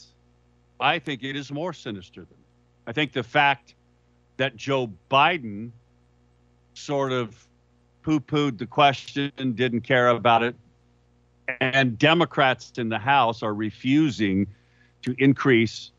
I 0.81 0.99
think 0.99 1.23
it 1.23 1.37
is 1.37 1.53
more 1.53 1.73
sinister 1.73 2.21
than 2.23 2.29
that. 2.31 2.91
I 2.91 2.93
think 2.93 3.13
the 3.13 3.23
fact 3.23 3.75
that 4.37 4.57
Joe 4.57 4.91
Biden 5.11 5.71
sort 6.75 7.13
of 7.13 7.47
poo 8.03 8.21
pooed 8.21 8.59
the 8.59 8.67
question, 8.67 9.31
didn't 9.37 9.83
care 9.83 10.09
about 10.09 10.43
it. 10.43 10.57
And 11.61 11.99
Democrats 11.99 12.73
in 12.79 12.89
the 12.89 12.99
House 12.99 13.43
are 13.43 13.53
refusing 13.53 14.47
to 15.03 15.15
increase, 15.19 15.91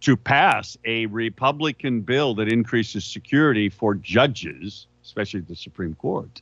to 0.00 0.16
pass 0.16 0.78
a 0.84 1.06
Republican 1.06 2.00
bill 2.00 2.34
that 2.36 2.48
increases 2.48 3.04
security 3.04 3.68
for 3.68 3.94
judges, 3.94 4.86
especially 5.02 5.40
the 5.40 5.56
Supreme 5.56 5.94
Court. 5.96 6.40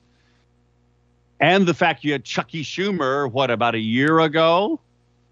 And 1.41 1.67
the 1.67 1.75
fact 1.75 2.05
you 2.05 2.12
had 2.12 2.25
Chucky 2.25 2.62
Schumer, 2.62 3.31
what, 3.31 3.51
about 3.51 3.75
a 3.75 3.81
year 3.81 4.21
ago 4.21 4.79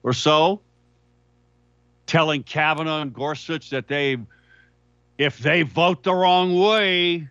or 0.02 0.12
so, 0.12 0.60
telling 2.10 2.42
Kavanaugh 2.42 3.02
and 3.02 3.14
Gorsuch 3.14 3.70
that 3.70 3.86
they, 3.86 4.16
if 5.16 5.38
they 5.38 5.62
vote 5.62 6.02
the 6.02 6.12
wrong 6.12 6.58
way 6.58 7.28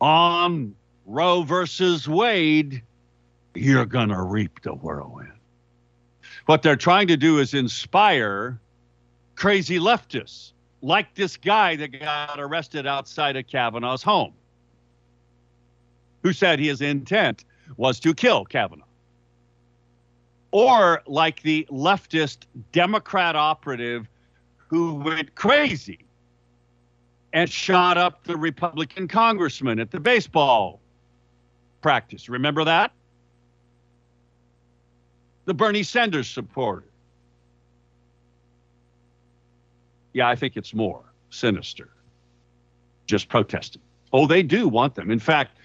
on 0.00 0.74
Roe 1.06 1.42
versus 1.42 2.08
Wade, 2.08 2.82
you're 3.54 3.86
going 3.86 4.08
to 4.08 4.20
reap 4.20 4.60
the 4.62 4.74
whirlwind. 4.74 5.30
What 6.46 6.62
they're 6.62 6.74
trying 6.74 7.06
to 7.08 7.16
do 7.16 7.38
is 7.38 7.54
inspire 7.54 8.58
crazy 9.36 9.78
leftists, 9.78 10.50
like 10.82 11.14
this 11.14 11.36
guy 11.36 11.76
that 11.76 11.88
got 11.88 12.40
arrested 12.40 12.88
outside 12.88 13.36
of 13.36 13.46
Kavanaugh's 13.46 14.02
home, 14.02 14.32
who 16.24 16.32
said 16.32 16.58
his 16.58 16.80
intent 16.80 17.44
was 17.76 18.00
to 18.00 18.14
kill 18.14 18.44
Kavanaugh. 18.44 18.87
Or 20.50 21.02
like 21.06 21.42
the 21.42 21.66
leftist 21.70 22.44
Democrat 22.72 23.36
operative 23.36 24.08
who 24.56 24.94
went 24.94 25.34
crazy 25.34 26.06
and 27.32 27.50
shot 27.50 27.98
up 27.98 28.24
the 28.24 28.36
Republican 28.36 29.08
congressman 29.08 29.78
at 29.78 29.90
the 29.90 30.00
baseball 30.00 30.80
practice. 31.80 32.28
Remember 32.28 32.64
that? 32.64 32.92
The 35.44 35.54
Bernie 35.54 35.82
Sanders 35.82 36.28
supporter. 36.28 36.84
Yeah, 40.12 40.28
I 40.28 40.34
think 40.34 40.56
it's 40.56 40.74
more 40.74 41.04
sinister. 41.30 41.90
Just 43.06 43.28
protesting. 43.28 43.82
Oh, 44.12 44.26
they 44.26 44.42
do 44.42 44.68
want 44.68 44.94
them. 44.94 45.10
In 45.10 45.18
fact, 45.18 45.58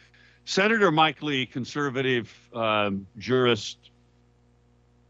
Senator 0.45 0.91
Mike 0.91 1.21
Lee, 1.21 1.45
conservative 1.45 2.33
um, 2.53 3.07
jurist 3.17 3.91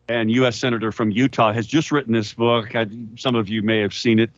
and 0.08 0.30
U.S. 0.32 0.58
Senator 0.58 0.92
from 0.92 1.12
Utah, 1.12 1.54
has 1.54 1.66
just 1.66 1.92
written 1.92 2.14
this 2.14 2.34
book. 2.34 2.76
I, 2.76 2.88
some 3.16 3.36
of 3.36 3.50
you 3.50 3.62
may 3.62 3.80
have 3.80 3.94
seen 3.94 4.20
it. 4.20 4.30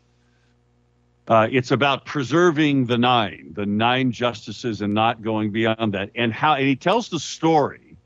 Uh, 1.28 1.48
it's 1.52 1.72
about 1.72 2.06
preserving 2.06 2.86
the 2.86 2.98
nine, 2.98 3.52
the 3.54 3.66
nine 3.66 4.12
justices, 4.12 4.82
and 4.82 4.94
not 4.94 5.24
going 5.24 5.52
beyond 5.52 5.94
that. 5.94 6.12
And 6.14 6.32
how 6.32 6.54
and 6.54 6.68
he 6.68 6.76
tells 6.76 7.10
the 7.10 7.20
story, 7.20 7.98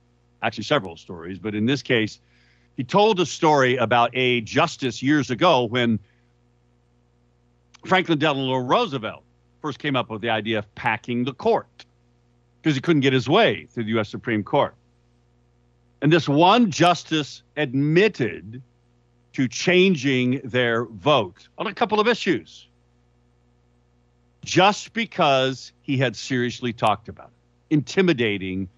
actually 0.42 0.64
several 0.64 0.96
stories, 0.96 1.38
but 1.38 1.54
in 1.54 1.66
this 1.66 1.82
case, 1.82 2.20
he 2.78 2.84
told 2.86 3.20
a 3.20 3.26
story 3.26 3.76
about 3.76 4.10
a 4.14 4.40
justice 4.42 5.04
years 5.04 5.30
ago 5.30 5.66
when 5.66 6.00
Franklin 7.86 8.20
Delano 8.20 8.58
Roosevelt 8.58 9.24
first 9.62 9.80
came 9.80 9.98
up 9.98 10.10
with 10.10 10.22
the 10.22 10.30
idea 10.30 10.60
of 10.60 10.76
packing 10.76 11.26
the 11.26 11.34
court 11.34 11.86
because 12.62 12.76
he 12.76 12.82
couldn't 12.82 13.02
get 13.02 13.12
his 13.12 13.28
way 13.28 13.68
through 13.72 13.84
the 13.84 13.90
U.S. 13.92 14.08
Supreme 14.08 14.44
Court. 14.44 14.74
And 16.02 16.12
this 16.12 16.30
one 16.30 16.72
justice 16.72 17.44
admitted 17.58 18.62
to 19.34 19.48
changing 19.48 20.42
their 20.44 20.86
vote 20.86 21.48
on 21.58 21.68
a 21.68 21.74
couple 21.74 22.00
of 22.00 22.08
issues 22.08 22.68
just 24.44 24.94
because 24.94 25.74
he 25.82 25.98
had 25.98 26.16
seriously 26.16 26.74
talked 26.74 27.10
about 27.10 27.28
it, 27.28 27.76
intimidating 27.76 28.70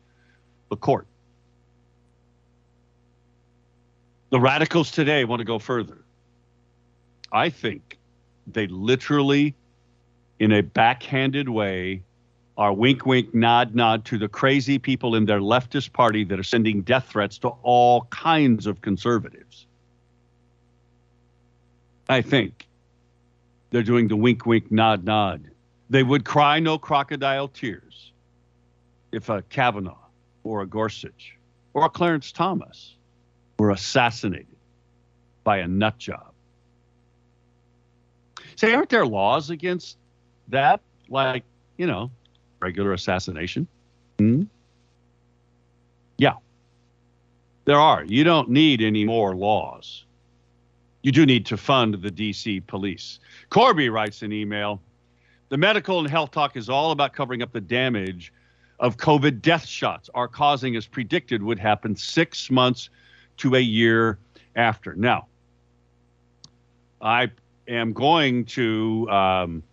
the 0.70 0.76
court. 0.76 1.08
The 4.32 4.40
radicals 4.40 4.92
today 4.92 5.26
want 5.26 5.40
to 5.40 5.46
go 5.46 5.60
further. 5.60 6.04
I 7.32 7.50
think 7.50 8.00
they 8.48 8.68
literally, 8.68 9.56
in 10.40 10.52
a 10.52 10.62
backhanded 10.62 11.48
way, 11.48 12.04
are 12.58 12.74
wink, 12.74 13.06
wink, 13.06 13.34
nod, 13.34 13.74
nod 13.76 14.06
to 14.06 14.18
the 14.18 14.28
crazy 14.28 14.78
people 14.78 15.16
in 15.16 15.26
their 15.26 15.40
leftist 15.40 15.94
party 15.94 16.24
that 16.26 16.40
are 16.40 16.44
sending 16.44 16.82
death 16.82 17.08
threats 17.10 17.38
to 17.40 17.50
all 17.64 18.02
kinds 18.10 18.68
of 18.68 18.82
conservatives. 18.82 19.66
I 22.10 22.22
think 22.22 22.68
they're 23.70 23.84
doing 23.84 24.10
the 24.10 24.18
wink, 24.18 24.46
wink, 24.46 24.72
nod, 24.72 25.06
nod. 25.06 25.50
They 25.90 26.04
would 26.04 26.26
cry 26.26 26.60
no 26.60 26.78
crocodile 26.78 27.48
tears 27.48 28.12
if 29.12 29.30
a 29.30 29.42
Kavanaugh 29.44 29.98
or 30.44 30.62
a 30.62 30.68
Gorsuch 30.68 31.38
or 31.74 31.86
a 31.86 31.90
Clarence 31.90 32.32
Thomas 32.32 32.96
were 33.58 33.72
assassinated 33.72 34.48
by 35.44 35.58
a 35.58 35.68
nut 35.68 35.98
job. 35.98 36.32
Say, 38.56 38.74
aren't 38.74 38.90
there 38.90 39.06
laws 39.06 39.50
against 39.50 39.98
that? 40.50 40.82
Like, 41.10 41.44
you 41.78 41.88
know, 41.88 42.12
regular 42.62 42.94
assassination? 42.94 43.68
Hmm? 44.20 44.44
Yeah, 46.18 46.36
there 47.66 47.80
are. 47.80 48.04
You 48.06 48.24
don't 48.24 48.50
need 48.50 48.82
any 48.82 49.06
more 49.06 49.36
laws. 49.36 50.06
You 51.02 51.12
do 51.12 51.26
need 51.26 51.46
to 51.48 51.58
fund 51.58 51.96
the 51.96 52.12
DC 52.12 52.66
police. 52.68 53.20
Corby 53.50 53.90
writes 53.90 54.22
an 54.22 54.32
email 54.32 54.82
The 55.50 55.58
medical 55.58 56.00
and 56.00 56.10
health 56.10 56.32
talk 56.32 56.56
is 56.56 56.70
all 56.70 56.92
about 56.92 57.14
covering 57.14 57.42
up 57.42 57.52
the 57.52 57.62
damage 57.62 58.32
of 58.80 58.98
COVID 58.98 59.42
death 59.42 59.66
shots 59.66 60.10
are 60.14 60.28
causing, 60.28 60.76
as 60.76 60.88
predicted, 60.88 61.42
would 61.44 61.60
happen 61.60 61.96
six 61.96 62.50
months 62.50 62.90
to 63.38 63.56
a 63.56 63.60
year 63.60 64.20
after. 64.56 64.94
Now, 64.96 65.28
I 67.02 67.32
am 67.68 67.94
going 67.94 68.46
to, 68.46 69.08
um, 69.10 69.64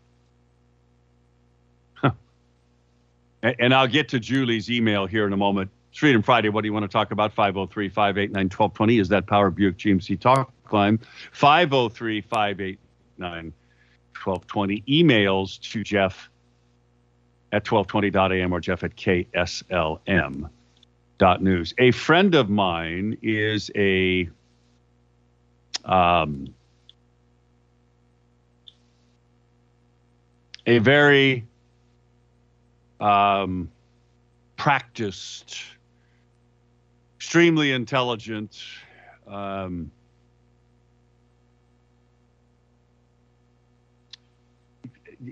and 3.43 3.75
I'll 3.75 3.87
get 3.87 4.09
to 4.11 4.21
Julie's 4.21 4.71
email 4.71 5.07
here 5.07 5.27
in 5.27 5.33
a 5.33 5.37
moment. 5.37 5.71
Freedom 5.95 6.23
Friday. 6.23 6.49
What 6.49 6.63
do 6.63 6.69
you 6.69 6.73
want 6.73 6.85
to 6.85 6.89
talk 6.89 7.13
about? 7.13 7.33
503 7.33 7.89
589 7.89 8.45
1220 8.45 8.99
is 8.99 9.09
that 9.09 9.27
Power 9.27 9.51
Buick 9.51 9.79
GMC 9.79 10.21
talk 10.21 10.53
line. 10.73 11.01
503 11.33 12.21
589 12.21 13.53
1220. 14.15 14.85
Emails 14.89 15.61
to 15.73 15.83
Jeff 15.83 16.29
at 17.53 17.65
1220.am 17.65 18.53
or 18.53 18.61
Jeff 18.61 18.85
at 18.85 18.95
KSLM.news. 18.97 21.75
A 21.79 21.91
friend 21.93 22.35
of 22.35 22.51
mine 22.51 23.17
is 23.23 23.71
a 23.75 24.29
um, 25.85 26.53
a 30.67 30.79
very 30.79 31.47
um, 33.01 33.71
practiced, 34.57 35.63
extremely 37.17 37.73
intelligent, 37.73 38.61
um, 39.27 39.91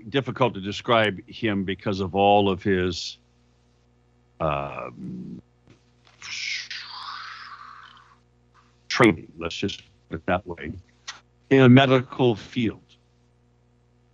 difficult 0.09 0.53
to 0.53 0.61
describe 0.61 1.19
him 1.27 1.63
because 1.63 1.99
of 1.99 2.15
all 2.15 2.49
of 2.49 2.61
his 2.61 3.17
um, 4.39 5.41
training, 8.87 9.31
let's 9.37 9.55
just 9.55 9.83
put 10.09 10.15
it 10.15 10.25
that 10.25 10.45
way, 10.45 10.73
in 11.49 11.61
a 11.61 11.69
medical 11.69 12.35
field. 12.35 12.81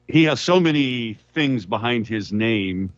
He 0.07 0.25
has 0.25 0.41
so 0.41 0.59
many 0.59 1.17
things 1.33 1.65
behind 1.65 2.07
his 2.07 2.31
name 2.31 2.91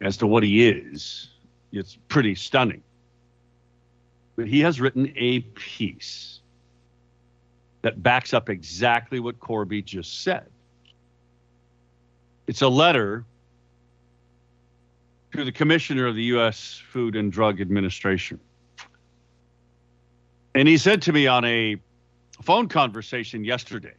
as 0.00 0.16
to 0.18 0.26
what 0.26 0.42
he 0.42 0.68
is. 0.68 1.28
It's 1.72 1.96
pretty 2.08 2.34
stunning. 2.34 2.82
But 4.36 4.46
he 4.46 4.60
has 4.60 4.80
written 4.80 5.12
a 5.16 5.40
piece 5.40 6.40
that 7.82 8.02
backs 8.02 8.32
up 8.32 8.48
exactly 8.48 9.20
what 9.20 9.38
Corby 9.40 9.82
just 9.82 10.22
said. 10.22 10.46
It's 12.46 12.62
a 12.62 12.68
letter 12.68 13.24
to 15.32 15.44
the 15.44 15.52
commissioner 15.52 16.06
of 16.06 16.14
the 16.14 16.22
U.S. 16.24 16.80
Food 16.90 17.14
and 17.14 17.30
Drug 17.30 17.60
Administration. 17.60 18.40
And 20.54 20.66
he 20.66 20.78
said 20.78 21.02
to 21.02 21.12
me 21.12 21.26
on 21.26 21.44
a 21.44 21.76
phone 22.42 22.68
conversation 22.68 23.44
yesterday 23.44 23.94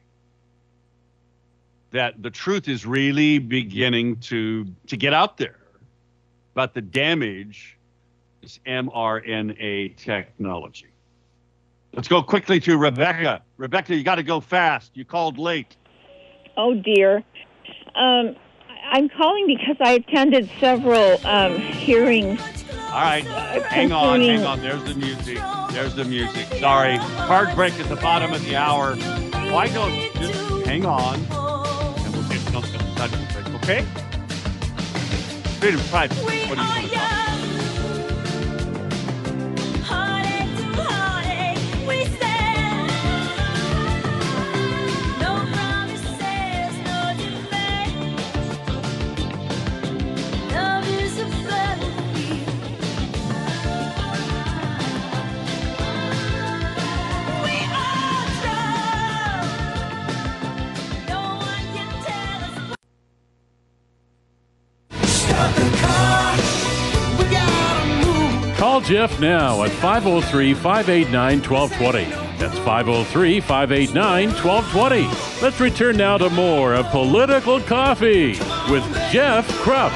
that 1.92 2.22
the 2.22 2.30
truth 2.30 2.68
is 2.68 2.86
really 2.86 3.40
beginning 3.40 4.18
to, 4.18 4.66
to 4.88 4.98
get 4.98 5.14
out 5.14 5.38
there 5.38 5.59
about 6.54 6.74
the 6.74 6.82
damage 6.82 7.78
this 8.42 8.60
mRNA 8.66 9.98
technology. 9.98 10.88
Let's 11.94 12.08
go 12.08 12.22
quickly 12.22 12.60
to 12.62 12.78
Rebecca. 12.78 13.42
Rebecca, 13.58 13.96
you 13.96 14.04
got 14.04 14.16
to 14.16 14.24
go 14.24 14.40
fast. 14.40 14.92
You 14.96 15.06
called 15.06 15.38
late. 15.38 15.76
Oh 16.56 16.74
dear. 16.74 17.24
Um, 17.96 18.36
I'm 18.92 19.10
calling 19.10 19.48
because 19.48 19.78
I 19.80 19.94
attended 19.94 20.50
several 20.60 21.20
um, 21.26 21.58
hearings. 21.58 22.42
All 22.90 23.02
right, 23.02 23.24
hang 23.24 23.92
on, 23.92 24.20
hang 24.20 24.44
on. 24.46 24.62
There's 24.62 24.84
the 24.84 24.96
music. 24.96 25.38
There's 25.72 25.96
the 25.96 26.06
music. 26.06 26.48
Sorry, 26.60 26.98
hard 26.98 27.56
break 27.56 27.74
at 27.80 27.88
the 27.88 27.96
bottom 27.96 28.34
of 28.34 28.44
the 28.46 28.56
hour. 28.56 28.96
Why 29.52 29.68
don't 29.68 29.94
just 30.16 30.66
hang 30.66 30.86
on, 30.86 31.16
and 31.16 32.14
we'll 32.14 32.28
get 32.30 32.40
something 32.52 32.80
touch 32.96 33.12
the 33.12 33.42
break, 33.42 33.64
okay? 33.64 34.09
Freedom 35.60 35.82
Pride. 35.90 36.14
What 36.14 36.30
do 36.32 36.38
you 36.38 36.48
want 36.48 36.90
to 36.90 36.96
talk? 36.96 37.19
Call 68.80 68.88
Jeff 68.88 69.20
now 69.20 69.64
at 69.64 69.72
503 69.72 70.54
589 70.54 71.42
1220. 71.42 72.10
That's 72.38 72.58
503 72.60 73.42
589 73.42 74.30
1220. 74.30 75.44
Let's 75.44 75.60
return 75.60 75.98
now 75.98 76.18
to 76.18 76.30
more 76.30 76.76
of 76.76 76.86
Political 76.88 77.60
Coffee 77.62 78.40
with 78.72 78.86
Jeff 79.12 79.46
Kropp. 79.64 79.92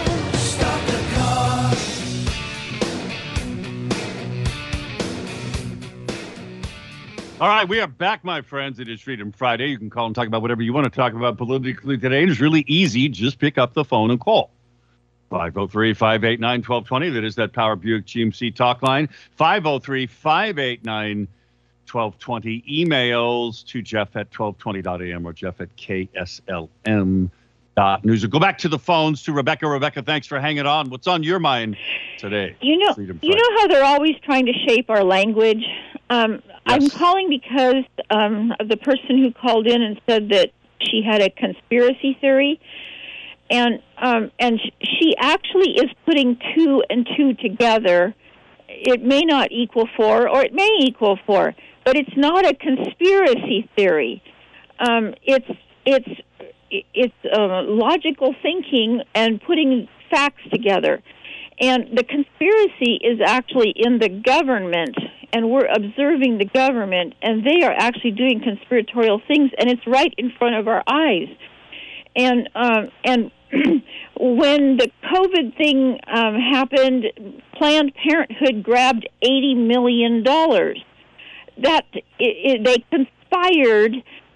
All 7.40 7.48
right, 7.48 7.68
we 7.68 7.80
are 7.80 7.88
back, 7.88 8.26
my 8.26 8.42
friends. 8.42 8.80
It 8.80 8.90
is 8.90 9.00
Freedom 9.00 9.32
Friday. 9.32 9.68
You 9.68 9.78
can 9.78 9.90
call 9.90 10.08
and 10.08 10.16
talk 10.16 10.28
about 10.28 10.42
whatever 10.42 10.62
you 10.62 10.74
want 10.74 10.84
to 10.84 10.90
talk 10.90 11.14
about 11.14 11.38
politically 11.38 11.98
today. 11.98 12.24
It 12.24 12.30
is 12.30 12.42
really 12.42 12.66
easy. 12.68 13.08
Just 13.08 13.40
pick 13.40 13.58
up 13.58 13.76
the 13.76 13.86
phone 13.86 14.12
and 14.12 14.20
call. 14.20 14.53
503 15.34 15.96
589 15.96 16.60
1220. 16.60 17.10
That 17.10 17.24
is 17.24 17.36
that 17.36 17.54
Power 17.54 17.76
Buick 17.76 18.06
GMC 18.06 18.56
talk 18.56 18.84
line. 18.84 19.10
503 19.36 20.06
589 20.06 21.28
1220. 21.92 22.64
Emails 22.70 23.66
to 23.66 23.82
Jeff 23.82 24.16
at 24.16 24.30
1220.am 24.30 25.26
or 25.26 25.34
Jeff 25.34 25.60
at 25.60 25.76
KSLM. 25.76 27.32
Dot 27.76 28.06
news. 28.06 28.24
Go 28.26 28.38
back 28.38 28.60
to 28.60 28.68
the 28.68 28.78
phones 28.78 29.24
to 29.24 29.34
Rebecca. 29.34 29.68
Rebecca, 29.68 30.04
thanks 30.04 30.28
for 30.28 30.40
hanging 30.40 30.68
on. 30.68 30.92
What's 30.92 31.08
on 31.08 31.24
your 31.24 31.40
mind 31.40 31.76
today? 32.20 32.56
You 32.62 32.78
know, 32.78 32.94
you 32.96 33.36
know 33.36 33.58
how 33.58 33.66
they're 33.66 33.84
always 33.84 34.16
trying 34.22 34.46
to 34.46 34.54
shape 34.68 34.92
our 34.92 35.04
language. 35.04 35.66
Um, 36.12 36.44
I'm 36.68 36.88
calling 36.88 37.30
because 37.30 37.84
um, 38.12 38.54
of 38.60 38.68
the 38.68 38.78
person 38.78 39.18
who 39.18 39.32
called 39.32 39.66
in 39.66 39.82
and 39.82 40.00
said 40.08 40.30
that 40.30 40.52
she 40.82 41.02
had 41.02 41.24
a 41.24 41.32
conspiracy 41.32 42.16
theory, 42.22 42.62
and 43.50 43.82
um, 43.98 44.32
and 44.40 44.60
she 44.82 45.16
actually 45.18 45.72
is 45.72 45.90
putting 46.06 46.38
two 46.56 46.84
and 46.90 47.08
two 47.18 47.34
together. 47.36 48.14
It 48.68 49.04
may 49.04 49.22
not 49.22 49.52
equal 49.52 49.88
four, 49.96 50.28
or 50.28 50.44
it 50.44 50.54
may 50.54 50.70
equal 50.80 51.20
four, 51.26 51.54
but 51.86 51.96
it's 51.96 52.18
not 52.18 52.46
a 52.46 52.54
conspiracy 52.54 53.70
theory. 53.76 54.24
Um, 54.80 55.14
it's 55.24 55.48
it's 55.86 56.10
it's 56.72 57.14
uh, 57.26 57.62
logical 57.64 58.34
thinking 58.42 59.04
and 59.14 59.42
putting 59.42 59.88
facts 60.10 60.42
together. 60.52 61.02
And 61.60 61.96
the 61.96 62.04
conspiracy 62.04 63.00
is 63.04 63.20
actually 63.24 63.74
in 63.76 64.00
the 64.00 64.10
government, 64.10 64.98
and 65.32 65.52
we're 65.52 65.68
observing 65.68 66.40
the 66.40 66.46
government, 66.46 67.14
and 67.22 67.46
they 67.46 67.64
are 67.64 67.72
actually 67.72 68.12
doing 68.12 68.42
conspiratorial 68.42 69.22
things, 69.28 69.52
and 69.58 69.70
it's 69.70 69.86
right 69.86 70.14
in 70.18 70.32
front 70.38 70.56
of 70.56 70.68
our 70.68 70.84
eyes. 70.88 71.28
And 72.16 72.50
um, 72.56 72.90
and 73.04 73.32
when 74.20 74.78
the 74.78 74.92
COVID 75.04 75.58
thing 75.58 76.00
um, 76.08 76.36
happened, 76.36 77.06
Planned 77.58 77.94
Parenthood 77.96 78.64
grabbed 78.64 79.08
eighty 79.22 79.56
million 79.56 80.24
dollars. 80.24 80.84
That 81.62 81.86
it, 81.94 82.04
it, 82.20 82.64
they 82.64 82.84
conspired 82.90 83.96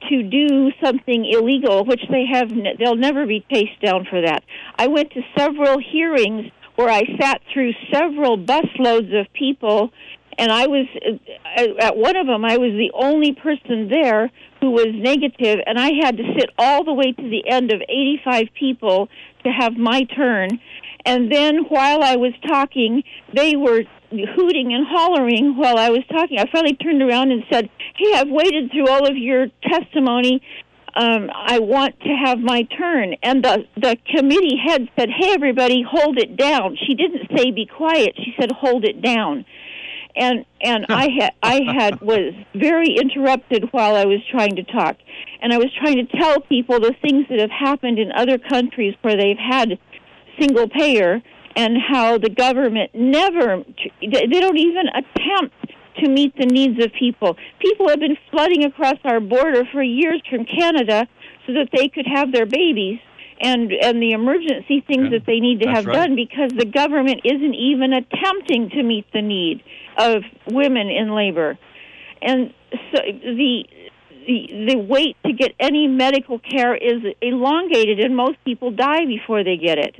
to 0.09 0.23
do 0.23 0.71
something 0.83 1.25
illegal, 1.25 1.85
which 1.85 2.01
they 2.09 2.25
have. 2.31 2.49
They'll 2.79 2.95
never 2.95 3.25
be 3.25 3.45
chased 3.51 3.81
down 3.81 4.05
for 4.09 4.21
that. 4.21 4.43
I 4.77 4.87
went 4.87 5.11
to 5.11 5.21
several 5.37 5.79
hearings 5.79 6.51
where 6.75 6.89
I 6.89 7.03
sat 7.19 7.41
through 7.51 7.73
several 7.91 8.37
busloads 8.37 9.19
of 9.19 9.31
people, 9.33 9.91
and 10.37 10.51
I 10.51 10.67
was 10.67 10.85
uh, 11.05 11.63
at 11.79 11.97
one 11.97 12.15
of 12.15 12.27
them. 12.27 12.45
I 12.45 12.57
was 12.57 12.71
the 12.71 12.91
only 12.93 13.33
person 13.33 13.89
there 13.89 14.31
who 14.61 14.71
was 14.71 14.87
negative, 14.93 15.59
and 15.65 15.79
I 15.79 15.91
had 16.01 16.17
to 16.17 16.23
sit 16.37 16.49
all 16.57 16.83
the 16.83 16.93
way 16.93 17.11
to 17.11 17.29
the 17.29 17.47
end 17.47 17.71
of 17.71 17.81
85 17.81 18.47
people 18.57 19.09
to 19.43 19.49
have 19.49 19.73
my 19.73 20.03
turn. 20.03 20.59
And 21.05 21.31
then 21.31 21.65
while 21.69 22.03
I 22.03 22.17
was 22.17 22.33
talking, 22.47 23.03
they 23.33 23.55
were 23.55 23.83
hooting 24.11 24.73
and 24.73 24.85
hollering 24.87 25.57
while 25.57 25.77
I 25.77 25.89
was 25.89 26.03
talking. 26.11 26.39
I 26.39 26.45
finally 26.51 26.75
turned 26.75 27.01
around 27.01 27.31
and 27.31 27.43
said, 27.51 27.69
"Hey, 27.95 28.13
I've 28.13 28.29
waited 28.29 28.71
through 28.71 28.87
all 28.87 29.07
of 29.07 29.17
your 29.17 29.47
testimony. 29.63 30.41
Um, 30.95 31.29
I 31.33 31.59
want 31.59 31.99
to 32.01 32.09
have 32.09 32.39
my 32.39 32.63
turn." 32.63 33.15
And 33.23 33.43
the 33.43 33.65
the 33.75 33.97
committee 34.15 34.57
head 34.57 34.89
said, 34.97 35.09
"Hey, 35.09 35.33
everybody, 35.33 35.81
hold 35.81 36.17
it 36.17 36.37
down." 36.37 36.77
She 36.85 36.93
didn't 36.93 37.29
say 37.35 37.51
be 37.51 37.65
quiet. 37.65 38.15
She 38.17 38.33
said, 38.39 38.51
"Hold 38.51 38.85
it 38.85 39.01
down." 39.01 39.45
And 40.17 40.45
and 40.61 40.85
I 40.89 41.09
had 41.19 41.33
I 41.43 41.61
had 41.77 42.01
was 42.01 42.33
very 42.55 42.95
interrupted 42.97 43.65
while 43.71 43.95
I 43.95 44.05
was 44.05 44.19
trying 44.31 44.55
to 44.55 44.63
talk, 44.63 44.97
and 45.41 45.53
I 45.53 45.57
was 45.57 45.67
trying 45.79 45.97
to 45.97 46.17
tell 46.17 46.41
people 46.41 46.79
the 46.79 46.95
things 47.01 47.27
that 47.29 47.39
have 47.39 47.51
happened 47.51 47.99
in 47.99 48.11
other 48.11 48.37
countries 48.39 48.95
where 49.03 49.15
they've 49.15 49.37
had 49.37 49.77
single 50.39 50.67
payer 50.67 51.21
and 51.55 51.77
how 51.77 52.17
the 52.17 52.29
government 52.29 52.91
never 52.93 53.63
they 54.01 54.39
don't 54.39 54.57
even 54.57 54.87
attempt 54.89 55.55
to 55.99 56.09
meet 56.09 56.35
the 56.37 56.45
needs 56.45 56.83
of 56.83 56.91
people. 56.93 57.35
People 57.59 57.89
have 57.89 57.99
been 57.99 58.17
flooding 58.31 58.63
across 58.65 58.97
our 59.03 59.19
border 59.19 59.63
for 59.71 59.81
years 59.81 60.21
from 60.29 60.45
Canada 60.45 61.07
so 61.45 61.53
that 61.53 61.69
they 61.75 61.87
could 61.89 62.05
have 62.07 62.31
their 62.31 62.45
babies 62.45 62.99
and 63.39 63.71
and 63.71 64.01
the 64.01 64.11
emergency 64.13 64.83
things 64.87 65.03
Yeah, 65.11 65.17
that 65.19 65.25
they 65.25 65.39
need 65.39 65.61
to 65.61 65.67
have 65.69 65.85
right. 65.85 65.93
done 65.93 66.15
because 66.15 66.51
the 66.57 66.65
government 66.65 67.21
isn't 67.23 67.53
even 67.53 67.93
attempting 67.93 68.69
to 68.71 68.83
meet 68.83 69.05
the 69.13 69.21
need 69.21 69.63
of 69.97 70.23
women 70.47 70.89
in 70.89 71.13
labor. 71.13 71.57
And 72.21 72.53
so 72.71 72.99
the 73.01 73.63
the 74.27 74.71
the 74.73 74.77
wait 74.77 75.15
to 75.25 75.33
get 75.33 75.53
any 75.59 75.87
medical 75.87 76.39
care 76.39 76.75
is 76.75 77.01
elongated 77.21 77.99
and 77.99 78.15
most 78.15 78.37
people 78.43 78.71
die 78.71 79.05
before 79.05 79.43
they 79.43 79.57
get 79.57 79.77
it 79.77 79.95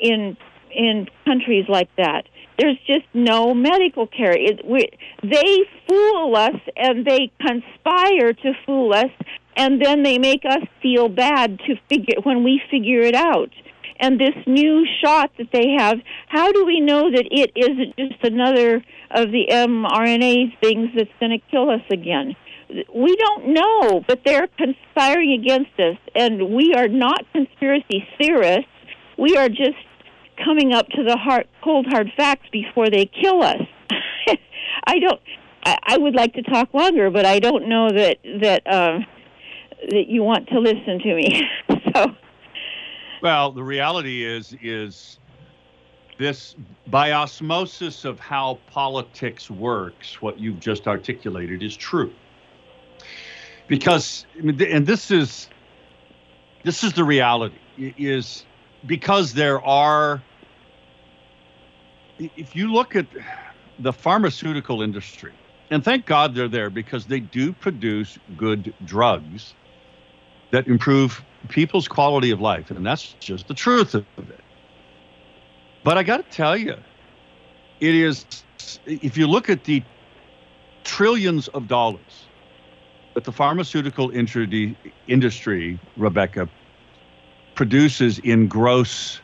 in 0.00 0.36
in 0.70 1.08
countries 1.24 1.66
like 1.68 1.88
that. 1.96 2.24
There's 2.58 2.78
just 2.86 3.06
no 3.14 3.54
medical 3.54 4.06
care. 4.06 4.32
It, 4.32 4.64
we, 4.64 4.88
they 5.22 5.58
fool 5.88 6.34
us 6.36 6.56
and 6.76 7.06
they 7.06 7.30
conspire 7.40 8.32
to 8.32 8.52
fool 8.66 8.92
us, 8.92 9.10
and 9.56 9.80
then 9.80 10.02
they 10.02 10.18
make 10.18 10.44
us 10.44 10.62
feel 10.82 11.08
bad 11.08 11.60
to 11.66 11.76
figure 11.88 12.20
when 12.24 12.42
we 12.42 12.60
figure 12.70 13.00
it 13.00 13.14
out. 13.14 13.50
And 14.00 14.20
this 14.20 14.34
new 14.46 14.86
shot 15.02 15.30
that 15.38 15.48
they 15.52 15.70
have, 15.78 15.98
how 16.28 16.52
do 16.52 16.64
we 16.64 16.80
know 16.80 17.10
that 17.10 17.26
it 17.30 17.52
isn't 17.56 17.96
just 17.96 18.22
another 18.24 18.76
of 19.10 19.30
the 19.30 19.46
mRNA 19.50 20.58
things 20.60 20.90
that's 20.94 21.10
going 21.20 21.32
to 21.32 21.50
kill 21.50 21.70
us 21.70 21.82
again? 21.90 22.36
We 22.94 23.16
don't 23.16 23.48
know, 23.48 24.04
but 24.06 24.20
they're 24.24 24.48
conspiring 24.58 25.32
against 25.32 25.78
us, 25.80 25.96
and 26.14 26.54
we 26.54 26.74
are 26.74 26.88
not 26.88 27.24
conspiracy 27.32 28.06
theorists. 28.20 28.70
We 29.16 29.36
are 29.36 29.48
just 29.48 29.78
coming 30.44 30.72
up 30.72 30.86
to 30.88 31.02
the 31.02 31.16
hard, 31.16 31.48
cold 31.64 31.86
hard 31.88 32.12
facts 32.16 32.46
before 32.52 32.90
they 32.90 33.06
kill 33.06 33.42
us. 33.42 33.62
I 34.86 34.98
don't. 34.98 35.20
I, 35.64 35.78
I 35.82 35.98
would 35.98 36.14
like 36.14 36.34
to 36.34 36.42
talk 36.42 36.72
longer, 36.74 37.10
but 37.10 37.24
I 37.24 37.40
don't 37.40 37.68
know 37.68 37.90
that 37.90 38.18
that 38.40 38.66
uh, 38.66 38.98
that 39.90 40.04
you 40.08 40.22
want 40.22 40.48
to 40.48 40.60
listen 40.60 40.98
to 41.00 41.14
me. 41.14 41.42
so 41.94 42.06
Well, 43.20 43.50
the 43.50 43.62
reality 43.62 44.24
is 44.24 44.56
is 44.62 45.18
this 46.18 46.54
by 46.88 47.12
osmosis 47.12 48.04
of 48.04 48.18
how 48.18 48.58
politics 48.66 49.50
works, 49.50 50.20
what 50.20 50.38
you've 50.38 50.60
just 50.60 50.86
articulated 50.86 51.62
is 51.62 51.76
true. 51.76 52.12
Because 53.66 54.26
and 54.38 54.86
this 54.86 55.10
is 55.10 55.48
this 56.64 56.84
is 56.84 56.92
the 56.92 57.04
reality 57.04 57.56
is 57.76 58.44
because 58.86 59.32
there 59.32 59.64
are 59.64 60.22
if 62.18 62.54
you 62.54 62.72
look 62.72 62.96
at 62.96 63.06
the 63.78 63.92
pharmaceutical 63.92 64.82
industry 64.82 65.32
and 65.70 65.84
thank 65.84 66.06
God 66.06 66.34
they're 66.34 66.48
there 66.48 66.70
because 66.70 67.06
they 67.06 67.20
do 67.20 67.52
produce 67.52 68.18
good 68.36 68.74
drugs 68.84 69.54
that 70.50 70.66
improve 70.66 71.22
people's 71.48 71.88
quality 71.88 72.30
of 72.30 72.40
life, 72.40 72.70
and 72.70 72.84
that's 72.84 73.14
just 73.20 73.48
the 73.48 73.54
truth 73.54 73.94
of 73.94 74.04
it. 74.18 74.40
But 75.84 75.96
I 75.96 76.02
got 76.02 76.18
to 76.18 76.36
tell 76.36 76.56
you, 76.56 76.76
it 77.80 77.94
is, 77.94 78.26
if 78.86 79.16
you 79.16 79.26
look 79.26 79.48
at 79.48 79.64
the 79.64 79.82
trillions 80.84 81.48
of 81.48 81.68
dollars 81.68 82.26
that 83.14 83.24
the 83.24 83.32
pharmaceutical 83.32 84.10
industry, 85.06 85.78
Rebecca, 85.96 86.48
produces 87.54 88.18
in 88.18 88.46
gross 88.48 89.20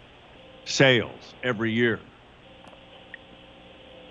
sales 0.65 1.35
every 1.43 1.73
year, 1.73 2.01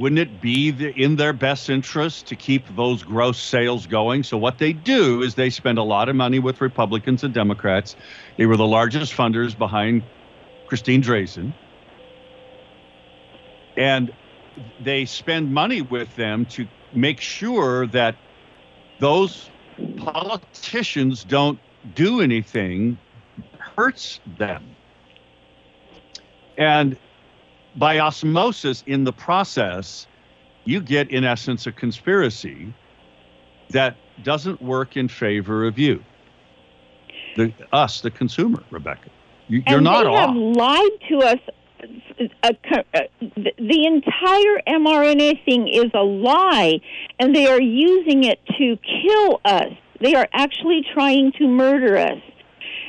wouldn't 0.03 0.19
it 0.19 0.41
be 0.41 0.69
the, 0.69 0.89
in 1.01 1.15
their 1.15 1.31
best 1.31 1.69
interest 1.69 2.27
to 2.27 2.35
keep 2.35 2.67
those 2.75 3.03
gross 3.03 3.39
sales 3.41 3.87
going? 3.87 4.21
So 4.21 4.35
what 4.35 4.57
they 4.57 4.73
do 4.73 5.21
is 5.21 5.35
they 5.35 5.49
spend 5.49 5.77
a 5.77 5.83
lot 5.83 6.09
of 6.09 6.15
money 6.17 6.39
with 6.39 6.59
Republicans 6.59 7.23
and 7.23 7.33
Democrats. 7.33 7.95
They 8.35 8.45
were 8.45 8.57
the 8.57 8.67
largest 8.67 9.13
funders 9.13 9.57
behind 9.57 10.03
Christine 10.67 11.01
Drazan. 11.01 11.53
And 13.77 14.11
they 14.81 15.05
spend 15.05 15.53
money 15.53 15.81
with 15.81 16.13
them 16.17 16.47
to 16.47 16.67
make 16.91 17.21
sure 17.21 17.87
that 17.87 18.17
those 18.99 19.49
politicians 19.95 21.23
don't 21.23 21.59
do 21.95 22.19
anything 22.19 22.97
hurts 23.57 24.19
them. 24.37 24.75
And 26.57 26.97
by 27.75 27.99
osmosis 27.99 28.83
in 28.87 29.03
the 29.03 29.13
process, 29.13 30.07
you 30.65 30.81
get, 30.81 31.09
in 31.11 31.23
essence, 31.23 31.67
a 31.67 31.71
conspiracy 31.71 32.73
that 33.69 33.95
doesn't 34.23 34.61
work 34.61 34.95
in 34.95 35.07
favor 35.07 35.65
of 35.65 35.77
you, 35.77 36.03
the 37.35 37.51
us, 37.71 38.01
the 38.01 38.11
consumer, 38.11 38.63
Rebecca. 38.69 39.09
You, 39.47 39.63
you're 39.67 39.77
and 39.77 39.83
not 39.83 40.03
they 40.05 40.13
have 40.13 40.35
lied 40.35 40.91
to 41.09 41.17
us. 41.19 41.39
A, 42.43 42.55
the 43.19 43.51
the 43.57 43.85
entire 43.85 44.61
mRNA 44.67 45.43
thing 45.43 45.67
is 45.67 45.91
a 45.93 46.03
lie, 46.03 46.79
and 47.19 47.35
they 47.35 47.47
are 47.47 47.61
using 47.61 48.23
it 48.23 48.39
to 48.57 48.77
kill 48.77 49.41
us. 49.43 49.73
They 49.99 50.15
are 50.15 50.29
actually 50.31 50.85
trying 50.93 51.33
to 51.33 51.47
murder 51.47 51.97
us. 51.97 52.21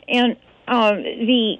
And 0.08 0.36
um, 0.68 1.02
the 1.02 1.56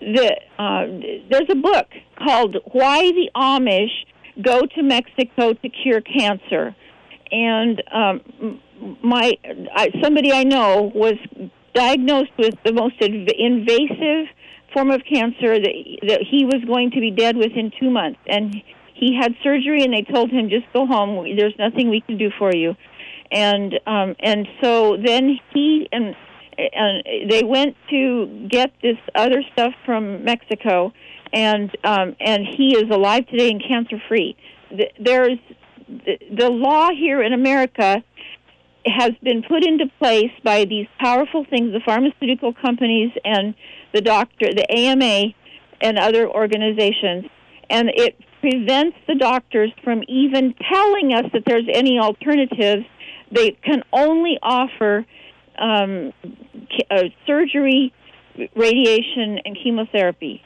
the 0.00 0.36
uh, 0.58 0.86
there's 1.30 1.48
a 1.50 1.56
book 1.56 1.86
called 2.16 2.56
"Why 2.72 3.00
the 3.12 3.30
Amish 3.36 4.06
Go 4.42 4.62
to 4.62 4.82
Mexico 4.82 5.52
to 5.52 5.68
Cure 5.68 6.00
Cancer," 6.00 6.74
and 7.30 7.82
um, 7.92 8.60
my 9.02 9.34
I, 9.74 9.90
somebody 10.02 10.32
I 10.32 10.44
know 10.44 10.90
was 10.94 11.14
diagnosed 11.74 12.32
with 12.38 12.54
the 12.64 12.72
most 12.72 12.98
inv- 13.00 13.32
invasive 13.38 14.26
form 14.72 14.90
of 14.90 15.02
cancer 15.04 15.58
that 15.58 15.74
that 16.08 16.20
he 16.28 16.44
was 16.44 16.62
going 16.66 16.90
to 16.92 17.00
be 17.00 17.10
dead 17.10 17.36
within 17.36 17.70
two 17.78 17.90
months, 17.90 18.20
and 18.26 18.54
he 18.94 19.16
had 19.20 19.34
surgery, 19.42 19.82
and 19.82 19.92
they 19.92 20.02
told 20.02 20.30
him 20.30 20.48
just 20.48 20.66
go 20.72 20.86
home. 20.86 21.24
There's 21.36 21.54
nothing 21.58 21.90
we 21.90 22.00
can 22.00 22.18
do 22.18 22.30
for 22.38 22.54
you, 22.54 22.74
and 23.30 23.74
um, 23.86 24.16
and 24.20 24.46
so 24.62 24.96
then 24.96 25.38
he 25.52 25.88
and 25.92 26.14
and 26.72 27.30
they 27.30 27.42
went 27.42 27.76
to 27.90 28.46
get 28.50 28.72
this 28.82 28.96
other 29.14 29.42
stuff 29.52 29.72
from 29.84 30.24
Mexico, 30.24 30.92
and 31.32 31.70
um, 31.84 32.16
and 32.20 32.46
he 32.46 32.76
is 32.76 32.90
alive 32.90 33.26
today 33.28 33.50
and 33.50 33.62
cancer 33.62 34.02
free. 34.08 34.36
There's 34.98 35.38
the, 35.88 36.18
the 36.36 36.50
law 36.50 36.90
here 36.90 37.22
in 37.22 37.32
America 37.32 38.02
has 38.86 39.12
been 39.22 39.42
put 39.42 39.64
into 39.64 39.86
place 39.98 40.30
by 40.42 40.64
these 40.64 40.86
powerful 40.98 41.44
things, 41.44 41.72
the 41.72 41.80
pharmaceutical 41.84 42.54
companies 42.54 43.10
and 43.24 43.54
the 43.92 44.00
doctor, 44.00 44.46
the 44.54 44.66
AMA, 44.70 45.34
and 45.82 45.98
other 45.98 46.28
organizations, 46.28 47.26
and 47.68 47.90
it 47.94 48.16
prevents 48.40 48.96
the 49.06 49.14
doctors 49.16 49.70
from 49.84 50.02
even 50.08 50.54
telling 50.72 51.12
us 51.12 51.26
that 51.32 51.42
there's 51.46 51.68
any 51.72 51.98
alternatives. 51.98 52.86
They 53.30 53.50
can 53.50 53.82
only 53.92 54.38
offer 54.42 55.06
um, 55.60 56.12
uh, 56.90 57.04
surgery, 57.26 57.92
radiation, 58.56 59.38
and 59.44 59.56
chemotherapy. 59.62 60.42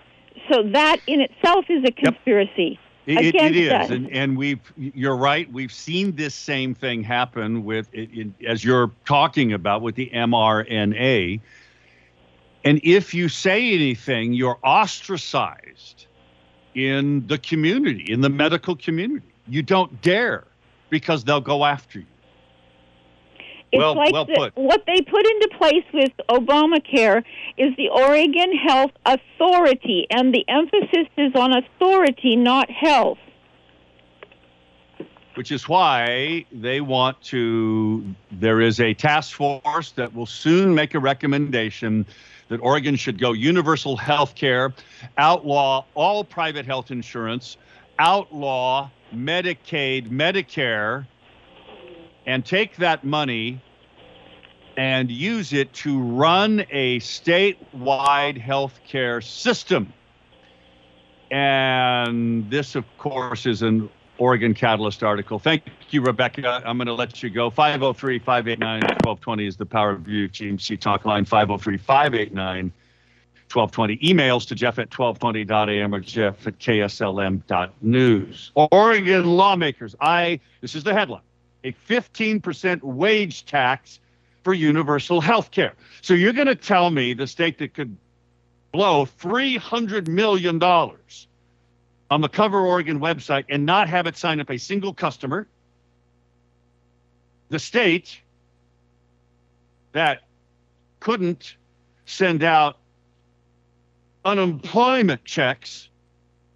So 0.50 0.62
that 0.72 1.00
in 1.07 1.20
itself 1.20 1.66
is 1.68 1.85
a 1.85 1.92
conspiracy. 1.92 2.79
It, 3.07 3.18
it- 3.18 3.35
it 3.35 3.57
is, 3.57 3.72
us. 3.72 3.90
and 3.90 4.11
and 4.11 4.37
we've 4.37 4.61
you're 4.77 5.16
right. 5.16 5.50
We've 5.53 5.72
seen 5.72 6.16
this 6.16 6.35
same 6.35 6.74
thing 6.74 7.03
happen 7.03 7.64
with 7.64 7.88
it, 7.92 8.09
it, 8.12 8.29
as 8.46 8.64
you're 8.64 8.90
talking 9.05 9.53
about 9.53 9.83
with 9.83 9.94
the 9.94 10.11
mRNA. 10.14 11.40
And 12.64 12.81
if 12.83 13.12
you 13.12 13.29
say 13.29 13.74
anything, 13.74 14.33
you're 14.33 14.59
ostracized 14.64 16.07
in 16.74 17.27
the 17.27 17.37
community, 17.37 18.07
in 18.11 18.22
the 18.22 18.31
medical 18.31 18.74
community. 18.74 19.27
You 19.48 19.62
don't 19.62 20.00
dare 20.00 20.44
because 20.88 21.24
they'll 21.24 21.42
go 21.42 21.64
after 21.66 21.98
you. 21.98 22.07
It's 23.74 23.80
Well- 23.80 23.96
like 23.96 24.12
well 24.12 24.24
the- 24.24 24.34
put. 24.34 24.56
what 24.56 24.84
they 24.87 25.00
put 25.00 25.26
into 25.26 25.48
place 25.58 25.84
with 25.92 26.12
Obamacare 26.28 27.24
is 27.56 27.74
the 27.76 27.88
Oregon 27.88 28.52
Health 28.56 28.92
Authority, 29.04 30.06
and 30.10 30.32
the 30.32 30.44
emphasis 30.48 31.08
is 31.18 31.34
on 31.34 31.52
authority, 31.52 32.37
not 32.37 32.70
health. 32.70 33.18
which 35.34 35.50
is 35.50 35.68
why 35.68 36.44
they 36.52 36.80
want 36.80 37.20
to. 37.20 38.04
There 38.30 38.60
is 38.60 38.78
a 38.78 38.94
task 38.94 39.34
force 39.34 39.90
that 39.96 40.14
will 40.14 40.26
soon 40.26 40.72
make 40.72 40.94
a 40.94 41.00
recommendation 41.00 42.06
that 42.46 42.60
Oregon 42.60 42.94
should 42.94 43.18
go 43.18 43.32
universal 43.32 43.96
health 43.96 44.37
care, 44.37 44.72
outlaw 45.18 45.84
all 45.94 46.22
private 46.22 46.64
health 46.66 46.92
insurance, 46.92 47.56
outlaw 47.98 48.88
Medicaid, 49.12 50.08
Medicare, 50.08 51.04
and 52.26 52.44
take 52.44 52.76
that 52.76 53.04
money 53.04 53.62
and 54.76 55.10
use 55.10 55.52
it 55.52 55.72
to 55.72 56.00
run 56.00 56.64
a 56.70 56.98
statewide 57.00 58.38
health 58.38 58.80
care 58.87 59.20
system. 59.20 59.92
And 61.30 62.50
this, 62.50 62.74
of 62.74 62.84
course, 62.98 63.46
is 63.46 63.62
an 63.62 63.88
Oregon 64.18 64.54
Catalyst 64.54 65.02
article. 65.02 65.38
Thank 65.38 65.64
you, 65.90 66.02
Rebecca. 66.02 66.62
I'm 66.64 66.76
going 66.76 66.87
to 66.87 66.94
let 66.94 67.22
you 67.22 67.30
go. 67.30 67.50
503 67.50 68.18
589 68.18 68.80
1220 68.80 69.46
is 69.46 69.56
the 69.56 69.66
Power 69.66 69.90
of 69.90 70.00
View 70.00 70.28
GMC 70.28 70.78
talk 70.80 71.04
line. 71.04 71.24
503 71.24 71.78
589 71.78 72.72
1220. 73.52 73.98
Emails 73.98 74.46
to 74.48 74.54
Jeff 74.54 74.78
at 74.78 74.90
1220.am 74.90 75.94
or 75.94 76.00
Jeff 76.00 76.46
at 76.46 76.58
KSLM.news. 76.58 78.52
Oregon 78.54 79.26
lawmakers, 79.26 79.94
I, 80.00 80.40
this 80.60 80.74
is 80.74 80.84
the 80.84 80.92
headline, 80.92 81.22
a 81.64 81.72
15% 81.88 82.83
wage 82.83 83.46
tax 83.46 83.98
for 84.42 84.53
universal 84.53 85.20
health 85.20 85.50
care. 85.50 85.72
So 86.03 86.14
you're 86.14 86.35
going 86.35 86.46
to 86.46 86.55
tell 86.55 86.90
me 86.90 87.14
the 87.14 87.27
state 87.27 87.59
that 87.59 87.74
could 87.74 87.96
blow 88.72 89.07
$300 89.07 90.07
million 90.07 90.62
on 90.62 92.20
the 92.20 92.29
Cover 92.29 92.61
Oregon 92.61 93.00
website 93.00 93.44
and 93.48 93.64
not 93.64 93.88
have 93.88 94.07
it 94.07 94.16
sign 94.16 94.40
up 94.40 94.50
a 94.50 94.59
single 94.59 94.92
customer. 94.92 95.48
The 97.48 97.59
state 97.59 98.20
that 99.92 100.22
couldn't 101.00 101.57
send 102.05 102.42
out 102.42 102.79
unemployment 104.24 105.24
checks 105.24 105.88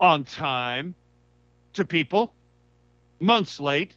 on 0.01 0.25
time 0.25 0.95
to 1.75 1.85
people 1.85 2.35
months 3.21 3.61
late, 3.61 3.95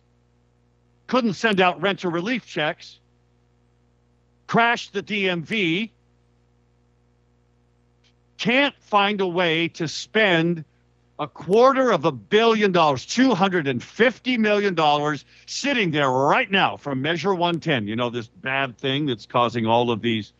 couldn't 1.11 1.33
send 1.33 1.59
out 1.59 1.81
renter 1.81 2.09
relief 2.09 2.45
checks, 2.45 2.97
crashed 4.47 4.93
the 4.93 5.03
DMV, 5.03 5.89
can't 8.37 8.73
find 8.79 9.19
a 9.19 9.27
way 9.27 9.67
to 9.67 9.89
spend 9.89 10.63
a 11.19 11.27
quarter 11.27 11.91
of 11.91 12.05
a 12.05 12.13
billion 12.13 12.71
dollars, 12.71 13.05
$250 13.05 14.39
million 14.39 15.17
sitting 15.47 15.91
there 15.91 16.09
right 16.09 16.49
now 16.49 16.77
from 16.77 17.01
Measure 17.01 17.35
110. 17.35 17.89
You 17.89 17.97
know, 17.97 18.09
this 18.09 18.27
bad 18.27 18.77
thing 18.77 19.05
that's 19.05 19.25
causing 19.25 19.65
all 19.65 19.91
of 19.91 20.01
these 20.01 20.31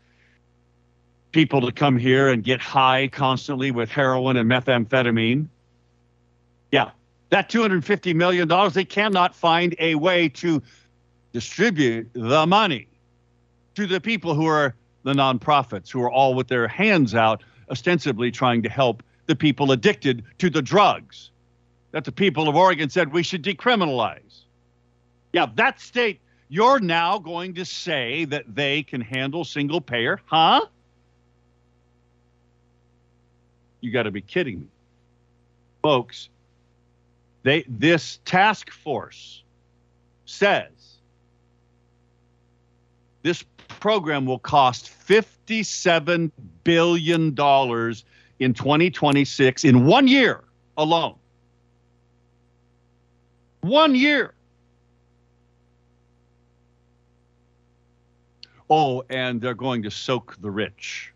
people 1.33 1.59
to 1.59 1.73
come 1.73 1.97
here 1.97 2.29
and 2.29 2.45
get 2.45 2.61
high 2.61 3.09
constantly 3.09 3.71
with 3.71 3.89
heroin 3.91 4.37
and 4.37 4.49
methamphetamine. 4.49 5.47
Yeah, 6.71 6.91
that 7.31 7.49
$250 7.49 8.13
million, 8.13 8.47
they 8.73 8.85
cannot 8.85 9.33
find 9.33 9.75
a 9.79 9.95
way 9.95 10.29
to 10.29 10.61
distribute 11.33 12.09
the 12.13 12.45
money 12.45 12.87
to 13.73 13.87
the 13.87 13.99
people 13.99 14.35
who 14.35 14.45
are 14.45 14.75
the 15.03 15.13
nonprofits, 15.13 15.89
who 15.89 16.01
are 16.03 16.11
all 16.11 16.35
with 16.35 16.47
their 16.47 16.67
hands 16.67 17.15
out, 17.15 17.41
ostensibly 17.69 18.31
trying 18.31 18.61
to 18.61 18.69
help 18.69 19.01
the 19.27 19.35
people 19.35 19.71
addicted 19.71 20.23
to 20.37 20.49
the 20.49 20.61
drugs 20.61 21.31
that 21.91 22.03
the 22.03 22.11
people 22.11 22.49
of 22.49 22.55
Oregon 22.55 22.89
said 22.89 23.11
we 23.13 23.23
should 23.23 23.43
decriminalize. 23.43 24.43
Yeah, 25.33 25.47
that 25.55 25.79
state, 25.79 26.19
You're 26.49 26.81
now 26.81 27.17
going 27.17 27.53
to 27.55 27.63
say 27.63 28.25
that 28.25 28.43
they 28.53 28.83
can 28.83 28.99
handle 28.99 29.45
single 29.45 29.79
payer, 29.79 30.19
huh? 30.25 30.65
You 33.79 33.89
got 33.89 34.03
to 34.03 34.11
be 34.11 34.19
kidding 34.19 34.59
me. 34.59 34.67
Folks, 35.81 36.27
they 37.43 37.63
this 37.67 38.19
task 38.25 38.71
force 38.71 39.43
says 40.25 40.69
this 43.23 43.43
program 43.79 44.25
will 44.25 44.39
cost 44.39 44.89
57 44.89 46.31
billion 46.63 47.33
dollars 47.33 48.05
in 48.39 48.53
2026 48.53 49.63
in 49.63 49.85
one 49.85 50.07
year 50.07 50.43
alone. 50.77 51.15
One 53.61 53.93
year. 53.93 54.33
Oh, 58.69 59.03
and 59.09 59.41
they're 59.41 59.53
going 59.53 59.83
to 59.83 59.91
soak 59.91 60.37
the 60.41 60.49
rich. 60.49 61.13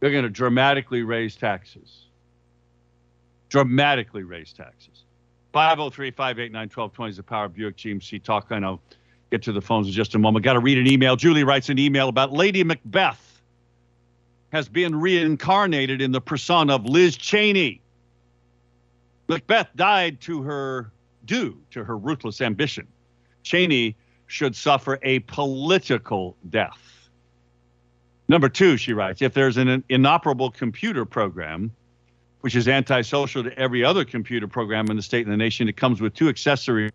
They're 0.00 0.12
going 0.12 0.24
to 0.24 0.30
dramatically 0.30 1.02
raise 1.02 1.36
taxes. 1.36 2.05
Dramatically 3.56 4.22
raise 4.22 4.52
taxes. 4.52 5.04
503 5.54 6.10
589 6.10 6.60
1220 6.60 7.10
is 7.10 7.16
the 7.16 7.22
Power 7.22 7.48
Buick 7.48 7.78
GMC 7.78 8.22
talk. 8.22 8.48
I 8.50 8.58
know. 8.58 8.80
Get 9.30 9.42
to 9.44 9.52
the 9.52 9.62
phones 9.62 9.86
in 9.86 9.94
just 9.94 10.14
a 10.14 10.18
moment. 10.18 10.44
Got 10.44 10.52
to 10.52 10.60
read 10.60 10.76
an 10.76 10.86
email. 10.86 11.16
Julie 11.16 11.42
writes 11.42 11.70
an 11.70 11.78
email 11.78 12.10
about 12.10 12.34
Lady 12.34 12.62
Macbeth 12.62 13.40
has 14.50 14.68
been 14.68 14.94
reincarnated 14.94 16.02
in 16.02 16.12
the 16.12 16.20
persona 16.20 16.74
of 16.74 16.84
Liz 16.84 17.16
Cheney. 17.16 17.80
Macbeth 19.26 19.68
died 19.74 20.20
to 20.20 20.42
her 20.42 20.92
due 21.24 21.58
to 21.70 21.82
her 21.82 21.96
ruthless 21.96 22.42
ambition. 22.42 22.86
Cheney 23.42 23.96
should 24.26 24.54
suffer 24.54 24.98
a 25.02 25.20
political 25.20 26.36
death. 26.50 27.08
Number 28.28 28.50
two, 28.50 28.76
she 28.76 28.92
writes, 28.92 29.22
if 29.22 29.32
there's 29.32 29.56
an 29.56 29.82
inoperable 29.88 30.50
computer 30.50 31.06
program, 31.06 31.70
which 32.46 32.54
is 32.54 32.68
antisocial 32.68 33.42
to 33.42 33.58
every 33.58 33.82
other 33.82 34.04
computer 34.04 34.46
program 34.46 34.86
in 34.88 34.94
the 34.94 35.02
state 35.02 35.26
and 35.26 35.32
the 35.32 35.36
nation, 35.36 35.68
it 35.68 35.76
comes 35.76 36.00
with 36.00 36.14
two 36.14 36.28
accessories 36.28 36.92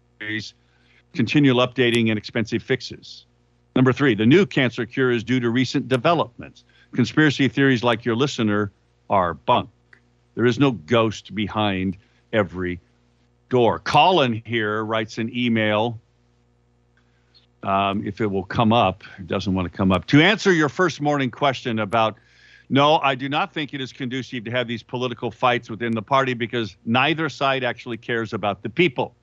continual 1.13 1.57
updating 1.57 2.07
and 2.07 2.17
expensive 2.17 2.63
fixes. 2.63 3.25
Number 3.75 3.91
three, 3.91 4.15
the 4.15 4.25
new 4.25 4.45
cancer 4.45 4.85
cure 4.85 5.11
is 5.11 5.25
due 5.25 5.41
to 5.41 5.49
recent 5.49 5.89
developments. 5.89 6.63
Conspiracy 6.93 7.49
theories 7.49 7.83
like 7.83 8.05
your 8.05 8.15
listener 8.15 8.71
are 9.09 9.33
bunk. 9.33 9.69
There 10.35 10.45
is 10.45 10.57
no 10.57 10.71
ghost 10.71 11.35
behind 11.35 11.97
every 12.31 12.79
door. 13.49 13.79
Colin 13.79 14.41
here 14.45 14.85
writes 14.85 15.17
an 15.17 15.35
email. 15.35 15.99
Um, 17.61 18.07
if 18.07 18.21
it 18.21 18.27
will 18.27 18.45
come 18.45 18.71
up, 18.71 19.03
it 19.19 19.27
doesn't 19.27 19.53
want 19.53 19.69
to 19.69 19.77
come 19.77 19.91
up. 19.91 20.07
To 20.07 20.21
answer 20.21 20.53
your 20.53 20.69
first 20.69 21.01
morning 21.01 21.29
question 21.29 21.77
about, 21.77 22.15
no, 22.73 22.99
I 22.99 23.15
do 23.15 23.27
not 23.27 23.53
think 23.53 23.73
it 23.73 23.81
is 23.81 23.91
conducive 23.91 24.45
to 24.45 24.51
have 24.51 24.65
these 24.65 24.81
political 24.81 25.29
fights 25.29 25.69
within 25.69 25.91
the 25.91 26.01
party 26.01 26.33
because 26.33 26.77
neither 26.85 27.27
side 27.27 27.65
actually 27.65 27.97
cares 27.97 28.31
about 28.31 28.63
the 28.63 28.69
people. 28.69 29.13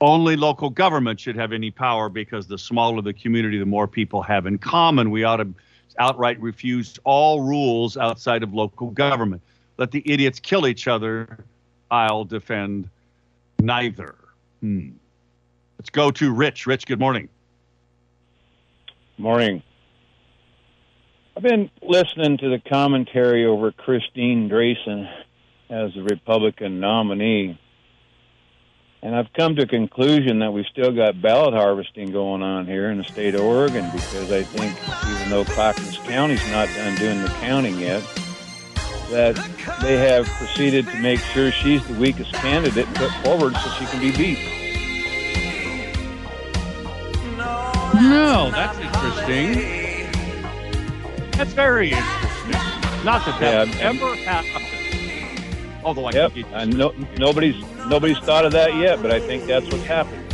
Only 0.00 0.36
local 0.36 0.70
government 0.70 1.18
should 1.18 1.34
have 1.34 1.52
any 1.52 1.72
power 1.72 2.08
because 2.08 2.46
the 2.46 2.56
smaller 2.56 3.02
the 3.02 3.12
community, 3.12 3.58
the 3.58 3.66
more 3.66 3.88
people 3.88 4.22
have 4.22 4.46
in 4.46 4.58
common. 4.58 5.10
We 5.10 5.24
ought 5.24 5.38
to 5.38 5.48
outright 5.98 6.40
refuse 6.40 6.96
all 7.02 7.42
rules 7.42 7.96
outside 7.96 8.44
of 8.44 8.54
local 8.54 8.90
government. 8.90 9.42
Let 9.78 9.90
the 9.90 10.04
idiots 10.06 10.38
kill 10.38 10.64
each 10.64 10.86
other. 10.86 11.44
I'll 11.90 12.24
defend 12.24 12.88
neither. 13.58 14.14
Hmm. 14.60 14.90
Let's 15.76 15.90
go 15.90 16.12
to 16.12 16.32
Rich. 16.32 16.68
Rich, 16.68 16.86
good 16.86 17.00
morning. 17.00 17.28
Morning. 19.18 19.60
I've 21.36 21.42
been 21.42 21.70
listening 21.82 22.38
to 22.38 22.48
the 22.48 22.62
commentary 22.66 23.44
over 23.44 23.70
Christine 23.70 24.48
Drazan 24.48 25.06
as 25.68 25.92
the 25.92 26.02
Republican 26.02 26.80
nominee, 26.80 27.60
and 29.02 29.14
I've 29.14 29.30
come 29.34 29.54
to 29.56 29.64
a 29.64 29.66
conclusion 29.66 30.38
that 30.38 30.50
we've 30.52 30.64
still 30.72 30.92
got 30.92 31.20
ballot 31.20 31.52
harvesting 31.52 32.10
going 32.10 32.42
on 32.42 32.64
here 32.64 32.90
in 32.90 32.96
the 32.96 33.04
state 33.04 33.34
of 33.34 33.42
Oregon 33.42 33.84
because 33.92 34.32
I 34.32 34.44
think 34.44 34.72
even 35.14 35.28
though 35.28 35.44
Clackamas 35.44 35.98
County's 35.98 36.50
not 36.50 36.70
done 36.74 36.96
doing 36.96 37.20
the 37.20 37.28
counting 37.28 37.78
yet, 37.80 38.02
that 39.10 39.36
they 39.82 39.98
have 39.98 40.24
proceeded 40.38 40.86
to 40.86 40.98
make 41.00 41.20
sure 41.20 41.52
she's 41.52 41.86
the 41.86 41.98
weakest 42.00 42.32
candidate 42.32 42.86
put 42.94 43.10
forward 43.22 43.54
so 43.56 43.70
she 43.72 43.84
can 43.84 44.00
be 44.00 44.10
beat. 44.10 44.38
No, 47.94 48.50
that's 48.50 48.78
interesting. 48.78 49.85
That's 51.36 51.52
very 51.52 51.90
interesting. 51.92 52.52
Not 53.04 53.24
that 53.26 53.40
that 53.40 53.68
Yeah. 53.68 53.88
ever 53.90 54.16
happened. 54.16 54.64
Although 55.84 56.06
I 56.06 56.12
Yep, 56.12 56.32
I 56.52 56.62
uh, 56.62 56.64
no, 56.64 56.92
nobody's 57.18 57.62
nobody's 57.88 58.18
thought 58.18 58.44
of 58.46 58.52
that 58.52 58.74
yet, 58.76 59.02
but 59.02 59.10
I 59.12 59.20
think 59.20 59.46
that's 59.46 59.66
what's 59.70 59.84
happened. 59.84 60.25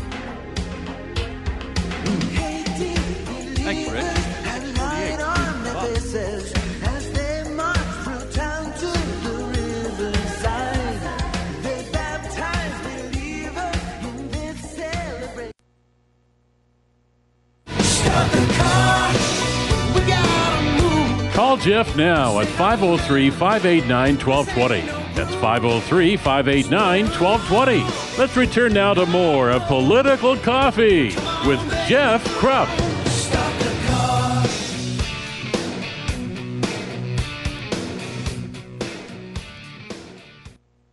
Jeff 21.62 21.94
now 21.94 22.40
at 22.40 22.48
503 22.48 23.30
589 23.30 24.18
1220. 24.18 24.80
That's 25.14 25.32
503 25.36 26.16
589 26.16 27.04
1220. 27.04 28.18
Let's 28.18 28.36
return 28.36 28.72
now 28.72 28.94
to 28.94 29.06
more 29.06 29.48
of 29.48 29.62
Political 29.66 30.38
Coffee 30.38 31.14
with 31.46 31.60
Jeff 31.86 32.24
Kropp. 32.40 32.66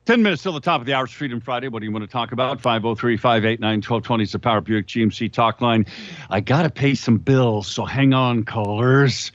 Ten 0.05 0.21
minutes 0.21 0.43
till 0.43 0.53
the 0.53 0.59
top 0.59 0.81
of 0.81 0.85
the 0.85 0.93
hour. 0.93 1.07
Freedom 1.07 1.41
Friday. 1.41 1.67
What 1.67 1.79
do 1.79 1.87
you 1.87 1.91
want 1.91 2.03
to 2.03 2.11
talk 2.11 2.31
about? 2.31 2.61
503 2.61 3.17
589 3.17 3.77
1220 3.77 4.23
is 4.23 4.31
the 4.33 4.39
Power 4.39 4.61
Buick 4.61 4.85
GMC 4.85 5.33
talk 5.33 5.61
line. 5.61 5.87
I 6.29 6.41
got 6.41 6.61
to 6.61 6.69
pay 6.69 6.93
some 6.93 7.17
bills, 7.17 7.65
so 7.65 7.85
hang 7.85 8.13
on, 8.13 8.43
callers. 8.43 9.31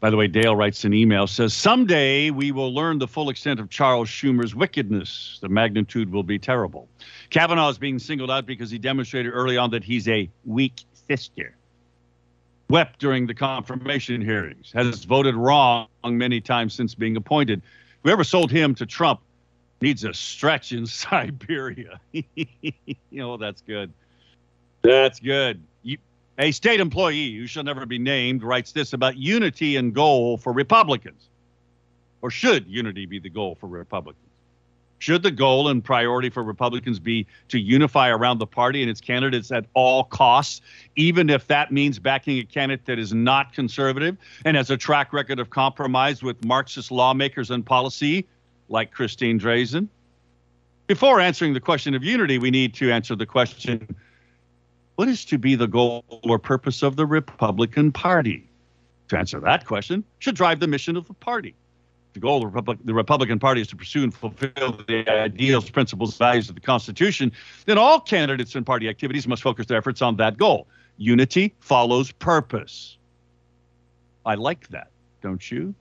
By 0.00 0.10
the 0.10 0.16
way, 0.16 0.26
Dale 0.26 0.54
writes 0.54 0.84
an 0.84 0.92
email 0.92 1.26
says, 1.26 1.54
Someday 1.54 2.30
we 2.30 2.52
will 2.52 2.74
learn 2.74 2.98
the 2.98 3.08
full 3.08 3.30
extent 3.30 3.60
of 3.60 3.70
Charles 3.70 4.08
Schumer's 4.08 4.54
wickedness. 4.54 5.38
The 5.40 5.48
magnitude 5.48 6.12
will 6.12 6.22
be 6.22 6.38
terrible. 6.38 6.88
Kavanaugh 7.30 7.70
is 7.70 7.78
being 7.78 7.98
singled 7.98 8.30
out 8.30 8.46
because 8.46 8.70
he 8.70 8.78
demonstrated 8.78 9.32
early 9.32 9.56
on 9.56 9.70
that 9.70 9.82
he's 9.82 10.06
a 10.08 10.28
weak 10.44 10.82
sister. 11.08 11.56
Wept 12.68 12.98
during 12.98 13.26
the 13.26 13.34
confirmation 13.34 14.20
hearings, 14.20 14.72
has 14.72 15.04
voted 15.04 15.34
wrong 15.34 15.86
many 16.04 16.40
times 16.40 16.74
since 16.74 16.94
being 16.94 17.16
appointed. 17.16 17.62
Whoever 18.02 18.24
sold 18.24 18.50
him 18.50 18.74
to 18.76 18.86
Trump 18.86 19.20
needs 19.80 20.04
a 20.04 20.12
stretch 20.12 20.72
in 20.72 20.86
Siberia. 20.86 22.00
know, 22.12 23.32
oh, 23.32 23.36
that's 23.36 23.62
good. 23.62 23.92
That's 24.82 25.20
good. 25.20 25.62
A 26.38 26.52
state 26.52 26.80
employee 26.80 27.34
who 27.34 27.46
shall 27.46 27.64
never 27.64 27.86
be 27.86 27.98
named 27.98 28.42
writes 28.42 28.72
this 28.72 28.92
about 28.92 29.16
unity 29.16 29.76
and 29.76 29.94
goal 29.94 30.36
for 30.36 30.52
Republicans. 30.52 31.28
Or 32.20 32.30
should 32.30 32.66
unity 32.66 33.06
be 33.06 33.18
the 33.18 33.30
goal 33.30 33.54
for 33.54 33.68
Republicans? 33.68 34.22
Should 34.98 35.22
the 35.22 35.30
goal 35.30 35.68
and 35.68 35.84
priority 35.84 36.30
for 36.30 36.42
Republicans 36.42 36.98
be 36.98 37.26
to 37.48 37.58
unify 37.58 38.08
around 38.08 38.38
the 38.38 38.46
party 38.46 38.82
and 38.82 38.90
its 38.90 39.00
candidates 39.00 39.50
at 39.50 39.66
all 39.74 40.04
costs, 40.04 40.62
even 40.96 41.28
if 41.30 41.46
that 41.48 41.70
means 41.70 41.98
backing 41.98 42.38
a 42.38 42.44
candidate 42.44 42.86
that 42.86 42.98
is 42.98 43.12
not 43.12 43.52
conservative 43.52 44.16
and 44.44 44.56
has 44.56 44.70
a 44.70 44.76
track 44.76 45.12
record 45.12 45.38
of 45.38 45.50
compromise 45.50 46.22
with 46.22 46.42
Marxist 46.44 46.90
lawmakers 46.90 47.50
and 47.50 47.64
policy, 47.64 48.26
like 48.68 48.90
Christine 48.90 49.38
Drazan? 49.38 49.88
Before 50.86 51.20
answering 51.20 51.52
the 51.52 51.60
question 51.60 51.94
of 51.94 52.02
unity, 52.02 52.38
we 52.38 52.50
need 52.50 52.72
to 52.74 52.90
answer 52.90 53.14
the 53.16 53.26
question 53.26 53.96
what 54.96 55.08
is 55.08 55.24
to 55.26 55.38
be 55.38 55.54
the 55.54 55.68
goal 55.68 56.04
or 56.24 56.38
purpose 56.38 56.82
of 56.82 56.96
the 56.96 57.06
Republican 57.06 57.92
Party? 57.92 58.48
To 59.08 59.18
answer 59.18 59.38
that 59.40 59.66
question 59.66 60.02
should 60.18 60.34
drive 60.34 60.58
the 60.58 60.66
mission 60.66 60.96
of 60.96 61.06
the 61.06 61.14
party. 61.14 61.54
The 62.14 62.20
goal 62.20 62.36
of 62.36 62.40
the, 62.40 62.46
Republic, 62.46 62.78
the 62.84 62.94
Republican 62.94 63.38
Party 63.38 63.60
is 63.60 63.68
to 63.68 63.76
pursue 63.76 64.02
and 64.02 64.12
fulfill 64.12 64.80
the 64.88 65.08
ideals, 65.08 65.68
principles, 65.68 66.16
values 66.16 66.48
of 66.48 66.54
the 66.54 66.62
Constitution. 66.62 67.30
Then 67.66 67.76
all 67.76 68.00
candidates 68.00 68.54
and 68.54 68.64
party 68.64 68.88
activities 68.88 69.28
must 69.28 69.42
focus 69.42 69.66
their 69.66 69.76
efforts 69.76 70.00
on 70.00 70.16
that 70.16 70.38
goal. 70.38 70.66
Unity 70.96 71.54
follows 71.60 72.10
purpose. 72.10 72.96
I 74.24 74.34
like 74.34 74.66
that, 74.68 74.88
don't 75.20 75.50
you? 75.50 75.74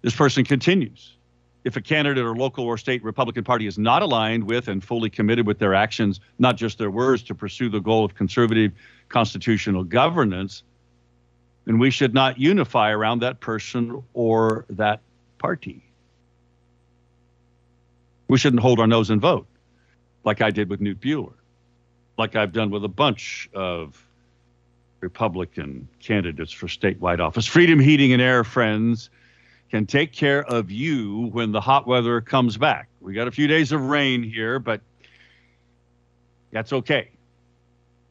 This 0.00 0.16
person 0.16 0.44
continues. 0.44 1.16
If 1.64 1.76
a 1.76 1.80
candidate 1.80 2.24
or 2.24 2.36
local 2.36 2.64
or 2.64 2.76
state 2.76 3.02
Republican 3.02 3.42
Party 3.42 3.66
is 3.66 3.78
not 3.78 4.02
aligned 4.02 4.44
with 4.44 4.68
and 4.68 4.84
fully 4.84 5.08
committed 5.08 5.46
with 5.46 5.58
their 5.58 5.74
actions, 5.74 6.20
not 6.38 6.56
just 6.56 6.76
their 6.78 6.90
words, 6.90 7.22
to 7.24 7.34
pursue 7.34 7.70
the 7.70 7.80
goal 7.80 8.04
of 8.04 8.14
conservative 8.14 8.72
constitutional 9.08 9.82
governance, 9.82 10.62
then 11.64 11.78
we 11.78 11.90
should 11.90 12.12
not 12.12 12.38
unify 12.38 12.90
around 12.90 13.20
that 13.20 13.40
person 13.40 14.02
or 14.12 14.66
that 14.68 15.00
party. 15.38 15.82
We 18.28 18.36
shouldn't 18.36 18.60
hold 18.60 18.78
our 18.80 18.86
nose 18.86 19.08
and 19.08 19.20
vote 19.20 19.46
like 20.24 20.42
I 20.42 20.50
did 20.50 20.68
with 20.68 20.80
Knute 20.80 20.96
Buehler, 20.96 21.32
like 22.18 22.36
I've 22.36 22.52
done 22.52 22.70
with 22.70 22.84
a 22.84 22.88
bunch 22.88 23.48
of 23.54 24.02
Republican 25.00 25.88
candidates 26.00 26.52
for 26.52 26.66
statewide 26.66 27.20
office. 27.20 27.46
Freedom 27.46 27.78
Heating 27.78 28.12
and 28.12 28.20
Air, 28.20 28.44
friends, 28.44 29.10
can 29.74 29.86
take 29.86 30.12
care 30.12 30.44
of 30.44 30.70
you 30.70 31.30
when 31.32 31.50
the 31.50 31.60
hot 31.60 31.84
weather 31.84 32.20
comes 32.20 32.56
back. 32.56 32.88
We 33.00 33.12
got 33.12 33.26
a 33.26 33.32
few 33.32 33.48
days 33.48 33.72
of 33.72 33.80
rain 33.86 34.22
here, 34.22 34.60
but 34.60 34.80
that's 36.52 36.72
okay. 36.72 37.10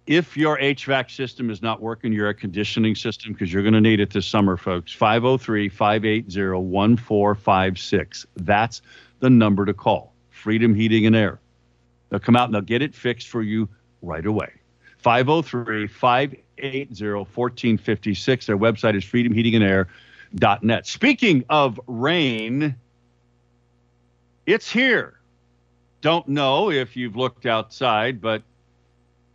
If 0.05 0.35
your 0.35 0.57
HVAC 0.57 1.09
system 1.09 1.49
is 1.49 1.61
not 1.61 1.81
working, 1.81 2.11
your 2.11 2.25
air 2.25 2.33
conditioning 2.33 2.95
system, 2.95 3.31
because 3.31 3.53
you're 3.53 3.63
going 3.63 3.75
to 3.75 3.79
need 3.79 4.01
it 4.01 4.11
this 4.11 4.27
summer, 4.27 4.57
folks, 4.57 4.91
503 4.91 5.69
580 5.69 6.49
1456. 6.49 8.25
That's 8.35 8.81
the 9.21 9.29
number 9.29 9.65
to 9.65 9.73
call. 9.73 10.13
Freedom 10.31 10.75
Heating 10.75 11.05
and 11.05 11.15
Air. 11.15 11.39
They'll 12.09 12.19
come 12.19 12.35
out 12.35 12.43
and 12.43 12.53
they'll 12.53 12.61
get 12.61 12.81
it 12.81 12.93
fixed 12.93 13.29
for 13.29 13.41
you 13.41 13.69
right 14.01 14.25
away. 14.25 14.51
503 14.97 15.87
580 15.87 17.13
1456. 17.13 18.47
Their 18.47 18.57
website 18.57 18.97
is 18.97 19.05
freedomheatingandair.net. 20.35 20.87
Speaking 20.87 21.45
of 21.49 21.79
rain, 21.87 22.75
it's 24.45 24.71
here. 24.71 25.19
Don't 26.01 26.27
know 26.27 26.69
if 26.69 26.95
you've 26.95 27.15
looked 27.15 27.45
outside, 27.45 28.19
but 28.21 28.43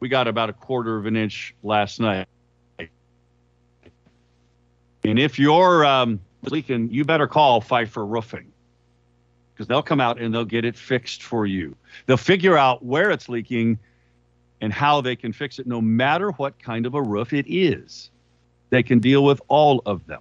we 0.00 0.08
got 0.08 0.28
about 0.28 0.50
a 0.50 0.52
quarter 0.52 0.96
of 0.96 1.06
an 1.06 1.16
inch 1.16 1.54
last 1.62 2.00
night. 2.00 2.28
And 5.04 5.18
if 5.18 5.38
you're 5.38 5.86
um, 5.86 6.20
leaking, 6.50 6.90
you 6.90 7.04
better 7.04 7.26
call 7.26 7.62
Pfeifer 7.62 8.06
Roofing 8.06 8.52
because 9.54 9.66
they'll 9.66 9.82
come 9.82 10.00
out 10.00 10.20
and 10.20 10.34
they'll 10.34 10.44
get 10.44 10.64
it 10.64 10.76
fixed 10.76 11.22
for 11.22 11.46
you. 11.46 11.74
They'll 12.06 12.16
figure 12.16 12.56
out 12.56 12.84
where 12.84 13.10
it's 13.10 13.28
leaking 13.28 13.78
and 14.60 14.72
how 14.72 15.00
they 15.00 15.16
can 15.16 15.32
fix 15.32 15.58
it, 15.58 15.66
no 15.66 15.80
matter 15.80 16.30
what 16.32 16.58
kind 16.58 16.84
of 16.84 16.94
a 16.94 17.02
roof 17.02 17.32
it 17.32 17.46
is. 17.48 18.10
They 18.70 18.82
can 18.82 18.98
deal 18.98 19.24
with 19.24 19.40
all 19.48 19.82
of 19.86 20.06
them. 20.06 20.20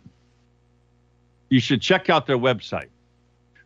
You 1.50 1.60
should 1.60 1.82
check 1.82 2.10
out 2.10 2.28
their 2.28 2.38
website, 2.38 2.90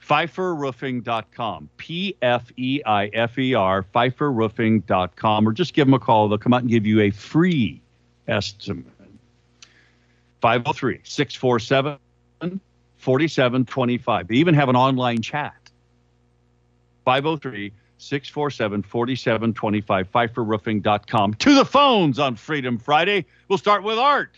pfeiferroofing.com, 0.05 1.69
P 1.77 2.15
F 2.21 2.51
E 2.57 2.81
I 2.85 3.07
F 3.07 3.37
E 3.39 3.53
R, 3.53 3.83
pfeiferroofing.com, 3.83 5.47
or 5.47 5.51
just 5.51 5.73
give 5.73 5.87
them 5.87 5.93
a 5.93 5.99
call. 5.99 6.29
They'll 6.29 6.37
come 6.37 6.53
out 6.53 6.61
and 6.61 6.69
give 6.69 6.85
you 6.85 7.01
a 7.01 7.11
free 7.11 7.81
estimate. 8.27 8.85
503 10.41 11.01
647 11.03 11.97
4725. 12.97 14.27
They 14.27 14.35
even 14.35 14.53
have 14.53 14.69
an 14.69 14.75
online 14.75 15.21
chat. 15.21 15.55
503 17.05 17.71
647 17.97 18.83
4725, 18.83 20.11
pfeiferroofing.com. 20.11 21.33
To 21.35 21.55
the 21.55 21.65
phones 21.65 22.19
on 22.19 22.35
Freedom 22.35 22.77
Friday. 22.77 23.25
We'll 23.47 23.59
start 23.59 23.83
with 23.83 23.97
Art. 23.97 24.35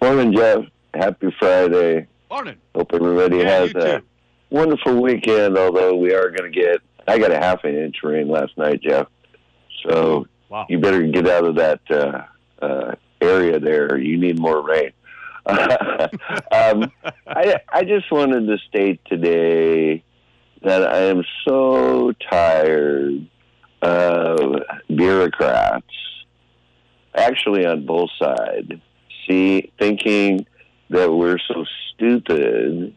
Morning, 0.00 0.32
Jeff. 0.34 0.64
Happy 0.94 1.34
Friday. 1.38 2.06
Morning. 2.30 2.56
Hope 2.74 2.90
everybody 2.92 3.38
Yeah, 3.38 3.48
has 3.48 3.70
a 3.70 3.98
too. 4.00 4.04
wonderful 4.50 5.00
weekend, 5.00 5.56
although 5.56 5.96
we 5.96 6.12
are 6.14 6.30
going 6.30 6.50
to 6.50 6.60
get, 6.60 6.80
I 7.08 7.18
got 7.18 7.30
a 7.32 7.36
half 7.38 7.64
an 7.64 7.74
inch 7.76 7.96
rain 8.02 8.28
last 8.28 8.56
night, 8.56 8.80
Jeff. 8.82 9.06
So 9.86 10.26
Wow. 10.48 10.66
you 10.68 10.78
better 10.78 11.02
get 11.06 11.26
out 11.28 11.44
of 11.46 11.56
that 11.56 11.80
uh, 11.90 12.24
uh, 12.62 12.94
area 13.22 13.58
there. 13.58 13.96
You 13.98 14.18
need 14.18 14.38
more 14.38 14.60
rain. 14.62 14.92
um, 15.46 16.92
I, 17.26 17.56
I 17.72 17.84
just 17.84 18.12
wanted 18.12 18.46
to 18.46 18.58
state 18.68 19.00
today 19.06 20.04
that 20.62 20.86
I 20.86 20.98
am 21.04 21.24
so 21.48 22.12
tired 22.30 23.26
of 23.80 24.62
bureaucrats, 24.94 25.84
actually 27.14 27.66
on 27.66 27.84
both 27.86 28.10
sides, 28.20 28.70
see 29.26 29.72
thinking 29.78 30.46
that 30.92 31.12
we're 31.12 31.38
so 31.48 31.64
stupid 31.94 32.94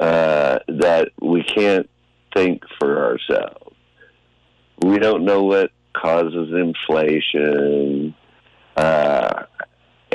uh, 0.00 0.58
that 0.68 1.10
we 1.20 1.42
can't 1.42 1.88
think 2.34 2.62
for 2.78 3.04
ourselves. 3.04 3.74
We 4.82 4.98
don't 4.98 5.24
know 5.24 5.42
what 5.44 5.70
causes 5.94 6.52
inflation. 6.52 8.14
Uh, 8.76 9.44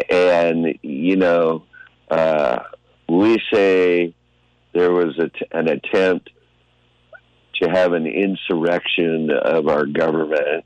and, 0.09 0.77
you 0.81 1.15
know, 1.15 1.63
uh, 2.09 2.59
we 3.09 3.39
say 3.51 4.13
there 4.73 4.91
was 4.91 5.17
a 5.19 5.29
t- 5.29 5.45
an 5.51 5.67
attempt 5.67 6.29
to 7.61 7.69
have 7.69 7.93
an 7.93 8.07
insurrection 8.07 9.29
of 9.31 9.67
our 9.67 9.85
government. 9.85 10.65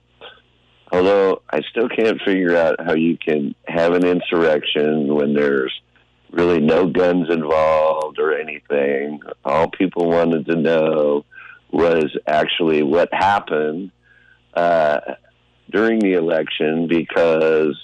Although 0.91 1.41
I 1.49 1.61
still 1.71 1.89
can't 1.89 2.21
figure 2.21 2.55
out 2.55 2.75
how 2.79 2.93
you 2.93 3.17
can 3.17 3.55
have 3.67 3.93
an 3.93 4.05
insurrection 4.05 5.13
when 5.13 5.33
there's 5.33 5.73
really 6.35 6.59
no 6.59 6.85
guns 6.85 7.29
involved 7.29 8.19
or 8.19 8.37
anything. 8.37 9.21
All 9.43 9.69
people 9.69 10.09
wanted 10.09 10.45
to 10.47 10.55
know 10.55 11.25
was 11.71 12.15
actually 12.27 12.83
what 12.83 13.09
happened 13.13 13.91
uh, 14.53 14.99
during 15.71 15.99
the 15.99 16.13
election 16.13 16.87
because 16.87 17.77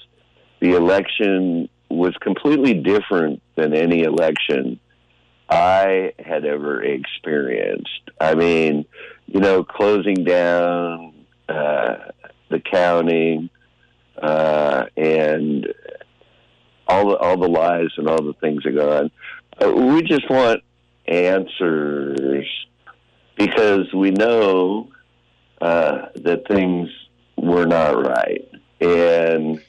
the 0.60 0.76
election 0.76 1.70
was 1.90 2.14
completely 2.22 2.74
different 2.74 3.42
than 3.56 3.74
any 3.74 4.04
election 4.04 4.80
I 5.50 6.14
had 6.20 6.46
ever 6.46 6.84
experienced. 6.84 8.12
I 8.20 8.36
mean, 8.36 8.86
you 9.28 9.40
know, 9.40 9.64
closing 9.64 10.24
down 10.24 11.14
uh, 11.50 11.96
the 12.50 12.60
county 12.60 13.50
uh, 14.22 14.86
and 14.96 15.68
all 16.92 17.10
the 17.10 17.18
all 17.18 17.38
the 17.38 17.48
lies 17.48 17.90
and 17.98 18.08
all 18.08 18.22
the 18.22 18.34
things 18.34 18.64
that 18.64 18.74
go 18.76 18.98
on. 19.00 19.12
Uh, 19.62 19.72
we 19.72 20.02
just 20.04 20.30
want 20.30 20.62
answers 21.08 22.48
because 23.36 23.92
we 23.94 24.12
know 24.12 24.90
uh, 25.62 26.08
that 26.16 26.48
things 26.48 26.90
were 27.38 27.66
not 27.66 28.06
right, 28.06 28.48
and 28.80 29.62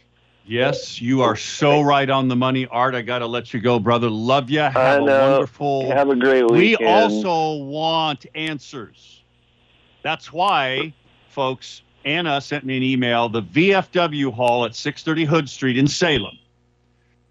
Yes, 0.44 1.00
you 1.00 1.22
are 1.22 1.36
so 1.36 1.82
right 1.82 2.10
on 2.10 2.26
the 2.26 2.34
money, 2.34 2.66
Art. 2.66 2.96
I 2.96 3.02
got 3.02 3.20
to 3.20 3.26
let 3.26 3.54
you 3.54 3.60
go, 3.60 3.78
brother. 3.78 4.10
Love 4.10 4.50
you. 4.50 4.58
Have 4.58 4.76
I 4.76 4.96
a 4.96 5.00
know. 5.00 5.30
wonderful 5.32 5.86
have 5.92 6.10
a 6.10 6.16
great 6.16 6.50
We 6.50 6.74
also 6.76 7.62
want 7.62 8.26
answers. 8.34 9.22
That's 10.02 10.32
why, 10.32 10.92
folks, 11.28 11.82
Anna 12.04 12.40
sent 12.40 12.64
me 12.64 12.76
an 12.76 12.82
email. 12.82 13.28
The 13.28 13.42
VFW 13.42 14.34
Hall 14.34 14.64
at 14.64 14.74
630 14.74 15.24
Hood 15.24 15.48
Street 15.48 15.78
in 15.78 15.86
Salem 15.86 16.36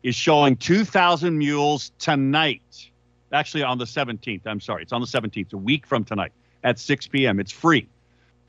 is 0.04 0.16
showing 0.16 0.56
2,000 0.56 1.38
mules 1.38 1.92
tonight. 2.00 2.90
Actually, 3.34 3.64
on 3.64 3.78
the 3.78 3.86
17th. 3.86 4.42
I'm 4.46 4.60
sorry. 4.60 4.84
It's 4.84 4.94
on 4.94 5.02
the 5.02 5.08
17th, 5.08 5.54
a 5.54 5.58
week 5.58 5.86
from 5.86 6.04
tonight 6.04 6.32
at 6.64 6.80
6 6.80 7.08
p.m. 7.08 7.40
It's 7.40 7.52
free. 7.52 7.88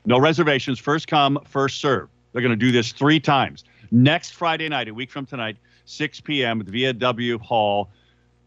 No 0.05 0.19
reservations. 0.19 0.79
First 0.79 1.07
come, 1.07 1.39
first 1.45 1.79
serve. 1.79 2.09
They're 2.31 2.41
going 2.41 2.57
to 2.57 2.65
do 2.65 2.71
this 2.71 2.91
three 2.91 3.19
times. 3.19 3.63
Next 3.91 4.31
Friday 4.31 4.67
night, 4.67 4.87
a 4.87 4.93
week 4.93 5.11
from 5.11 5.25
tonight, 5.25 5.55
6 5.85 6.21
p.m. 6.21 6.61
at 6.61 6.67
VFW 6.67 7.39
Hall, 7.39 7.89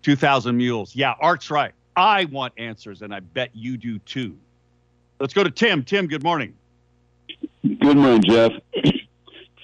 2,000 0.03 0.57
mules. 0.57 0.95
Yeah, 0.95 1.15
Art's 1.21 1.51
right. 1.51 1.73
I 1.97 2.27
want 2.27 2.53
answers, 2.59 3.03
and 3.03 3.15
I 3.15 3.21
bet 3.21 3.51
you 3.55 3.77
do 3.77 3.99
too. 4.01 4.37
Let's 5.19 5.33
go 5.33 5.45
to 5.45 5.51
Tim. 5.51 5.83
Tim, 5.83 6.07
good 6.07 6.23
morning. 6.23 6.55
Good 7.63 7.97
morning, 7.97 8.23
Jeff. 8.23 8.53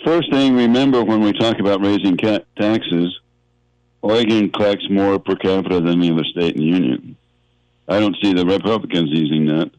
First 0.05 0.32
thing, 0.32 0.57
remember 0.57 1.05
when 1.05 1.20
we 1.20 1.32
talk 1.32 1.59
about 1.61 1.80
raising 1.80 2.16
taxes, 2.16 3.20
Oregon 4.03 4.50
collects 4.50 4.90
more 4.90 5.18
per 5.18 5.36
capita 5.36 5.76
than 5.76 6.03
any 6.03 6.11
other 6.11 6.24
state 6.24 6.57
in 6.57 6.61
the 6.61 6.66
union. 6.66 7.16
I 7.88 8.00
don't 8.00 8.16
see 8.20 8.32
the 8.32 8.44
Republicans 8.44 9.11
using 9.11 9.46
that. 9.46 9.70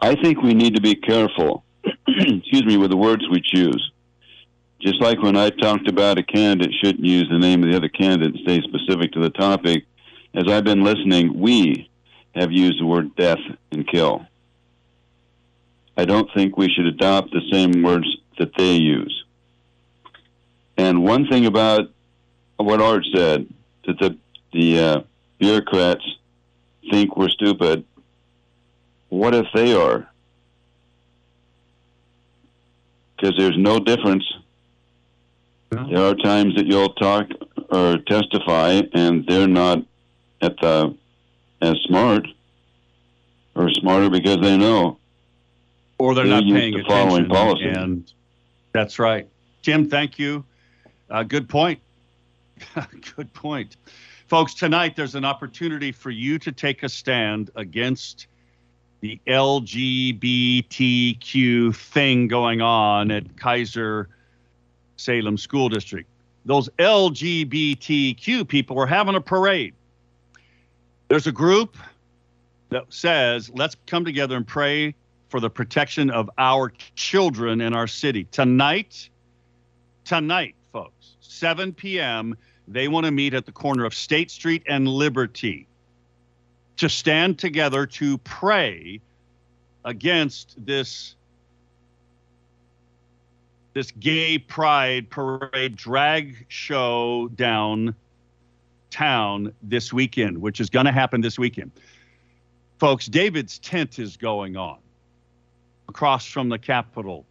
I 0.00 0.14
think 0.14 0.42
we 0.42 0.54
need 0.54 0.76
to 0.76 0.80
be 0.80 0.94
careful, 0.94 1.64
excuse 2.06 2.64
me, 2.64 2.76
with 2.76 2.90
the 2.90 2.96
words 2.96 3.28
we 3.28 3.40
choose. 3.40 3.90
Just 4.80 5.00
like 5.00 5.20
when 5.20 5.36
I 5.36 5.50
talked 5.50 5.88
about 5.88 6.18
a 6.18 6.22
candidate 6.22 6.72
shouldn't 6.80 7.04
use 7.04 7.28
the 7.28 7.38
name 7.38 7.64
of 7.64 7.70
the 7.70 7.76
other 7.76 7.88
candidate 7.88 8.36
and 8.36 8.42
stay 8.42 8.62
specific 8.62 9.12
to 9.12 9.20
the 9.20 9.30
topic, 9.30 9.84
as 10.34 10.44
I've 10.46 10.64
been 10.64 10.84
listening, 10.84 11.40
we 11.40 11.90
have 12.36 12.52
used 12.52 12.80
the 12.80 12.86
word 12.86 13.16
death 13.16 13.40
and 13.72 13.88
kill. 13.88 14.24
I 15.96 16.04
don't 16.04 16.28
think 16.32 16.56
we 16.56 16.68
should 16.68 16.86
adopt 16.86 17.32
the 17.32 17.42
same 17.50 17.82
words 17.82 18.06
that 18.38 18.54
they 18.56 18.74
use. 18.74 19.24
And 20.76 21.02
one 21.02 21.26
thing 21.26 21.46
about 21.46 21.90
what 22.58 22.80
Art 22.80 23.04
said, 23.14 23.46
that 23.86 23.98
the, 23.98 24.16
the 24.52 24.78
uh, 24.78 25.00
bureaucrats 25.38 26.04
think 26.90 27.16
we're 27.16 27.28
stupid. 27.28 27.84
What 29.08 29.34
if 29.34 29.46
they 29.54 29.74
are? 29.74 30.08
Because 33.16 33.36
there's 33.36 33.56
no 33.56 33.78
difference. 33.78 34.24
There 35.70 36.02
are 36.02 36.14
times 36.14 36.54
that 36.56 36.66
you'll 36.66 36.94
talk 36.94 37.28
or 37.70 37.98
testify, 37.98 38.80
and 38.94 39.26
they're 39.26 39.48
not 39.48 39.78
at 40.40 40.58
the 40.60 40.94
as 41.60 41.76
smart 41.86 42.26
or 43.54 43.68
smarter 43.70 44.08
because 44.08 44.38
they 44.40 44.56
know. 44.56 44.98
or 45.98 46.14
they're 46.14 46.26
They're 46.26 46.40
not 46.40 46.52
paying 46.52 46.74
attention. 46.78 47.28
policy. 47.28 47.64
And 47.68 48.10
that's 48.72 48.98
right. 48.98 49.26
Tim, 49.62 49.90
thank 49.90 50.18
you. 50.18 50.44
Uh, 51.10 51.22
good 51.24 51.48
point. 51.48 51.80
good 53.16 53.32
point. 53.32 53.76
Folks, 54.26 54.54
tonight 54.54 54.96
there's 54.96 55.14
an 55.14 55.24
opportunity 55.24 55.92
for 55.92 56.10
you 56.10 56.38
to 56.38 56.52
take 56.52 56.82
a 56.82 56.88
stand 56.88 57.50
against 57.54 58.26
the 59.00 59.20
LGBTQ 59.26 61.74
thing 61.74 62.28
going 62.28 62.60
on 62.60 63.10
at 63.10 63.36
Keizer 63.36 64.06
Salem 64.96 65.38
School 65.38 65.68
District. 65.68 66.08
Those 66.44 66.68
LGBTQ 66.78 68.48
people 68.48 68.76
were 68.76 68.86
having 68.86 69.14
a 69.14 69.20
parade. 69.20 69.74
There's 71.08 71.26
a 71.26 71.32
group 71.32 71.76
that 72.70 72.84
says, 72.90 73.50
let's 73.54 73.76
come 73.86 74.04
together 74.04 74.36
and 74.36 74.46
pray 74.46 74.94
for 75.28 75.40
the 75.40 75.50
protection 75.50 76.10
of 76.10 76.30
our 76.38 76.72
children 76.96 77.60
in 77.60 77.74
our 77.74 77.86
city. 77.86 78.24
Tonight, 78.24 79.08
tonight, 80.04 80.54
7 81.28 81.72
p.m., 81.74 82.36
they 82.66 82.88
want 82.88 83.06
to 83.06 83.12
meet 83.12 83.34
at 83.34 83.46
the 83.46 83.52
corner 83.52 83.84
of 83.84 83.94
State 83.94 84.30
Street 84.30 84.62
and 84.66 84.88
Liberty 84.88 85.66
to 86.78 86.88
stand 86.88 87.38
together 87.38 87.86
to 87.86 88.18
pray 88.18 89.00
against 89.84 90.54
this 90.64 91.14
this 93.74 93.90
gay 93.92 94.38
pride 94.38 95.08
parade 95.08 95.76
drag 95.76 96.46
show 96.48 97.28
downtown 97.36 97.94
this 99.62 99.92
weekend, 99.92 100.40
which 100.40 100.58
is 100.60 100.68
going 100.68 100.86
to 100.86 100.92
happen 100.92 101.20
this 101.20 101.38
weekend. 101.38 101.70
Folks, 102.78 103.06
David's 103.06 103.58
tent 103.60 103.98
is 103.98 104.16
going 104.16 104.56
on 104.56 104.78
across 105.88 106.26
from 106.26 106.48
the 106.48 106.58
Capitol. 106.58 107.24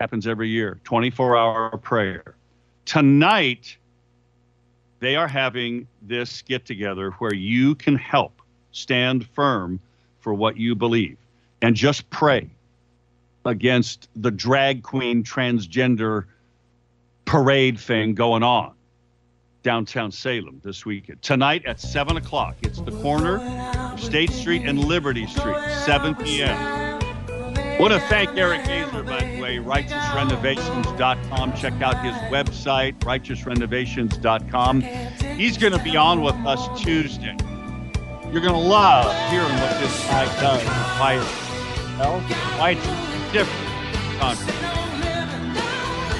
Happens 0.00 0.26
every 0.26 0.48
year, 0.48 0.78
24 0.84 1.36
hour 1.36 1.76
prayer. 1.78 2.33
Tonight, 2.84 3.76
they 5.00 5.16
are 5.16 5.28
having 5.28 5.86
this 6.02 6.42
get 6.42 6.64
together 6.64 7.10
where 7.12 7.34
you 7.34 7.74
can 7.74 7.96
help 7.96 8.40
stand 8.72 9.26
firm 9.28 9.80
for 10.20 10.34
what 10.34 10.56
you 10.56 10.74
believe 10.74 11.16
and 11.62 11.76
just 11.76 12.08
pray 12.10 12.48
against 13.44 14.08
the 14.16 14.30
drag 14.30 14.82
queen 14.82 15.22
transgender 15.22 16.24
parade 17.24 17.78
thing 17.78 18.14
going 18.14 18.42
on 18.42 18.72
downtown 19.62 20.12
Salem 20.12 20.60
this 20.62 20.84
weekend. 20.86 21.20
Tonight 21.22 21.64
at 21.64 21.80
7 21.80 22.16
o'clock, 22.16 22.56
it's 22.62 22.80
the 22.80 22.92
corner 23.02 23.38
of 23.92 24.00
State 24.00 24.30
Street 24.30 24.62
and 24.64 24.78
Liberty 24.78 25.26
Street, 25.26 25.56
7 25.84 26.14
p.m. 26.16 26.83
Want 27.78 27.92
to 27.92 28.00
thank 28.08 28.36
Eric 28.36 28.64
Gazer, 28.64 29.02
by 29.02 29.18
the 29.24 29.40
way, 29.40 29.58
righteousrenovations.com. 29.58 31.54
Check 31.56 31.82
out 31.82 32.04
his 32.04 32.14
website, 32.32 32.96
righteousrenovations.com. 33.00 34.80
He's 34.80 35.58
going 35.58 35.72
to 35.72 35.82
be 35.82 35.96
on 35.96 36.22
with 36.22 36.36
us 36.46 36.80
Tuesday. 36.80 37.36
You're 38.30 38.42
going 38.42 38.54
to 38.54 38.58
love 38.58 39.06
hearing 39.30 39.52
what 39.60 39.80
this 39.80 40.04
guy 40.06 40.24
does. 40.40 40.62
Why, 41.00 41.16
well, 41.98 42.20
why 42.58 42.70
it's 42.70 43.32
different. 43.32 43.68
country. 44.18 44.54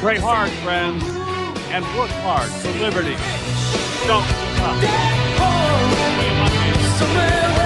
Pray 0.00 0.18
hard, 0.18 0.50
friends, 0.62 1.02
and 1.70 1.84
work 1.96 2.10
hard 2.22 2.50
for 2.50 2.70
liberty. 2.80 3.16
Don't 4.06 4.26
give 4.26 4.60
up. 4.60 4.76
Somewhere 6.98 7.54
where 7.56 7.63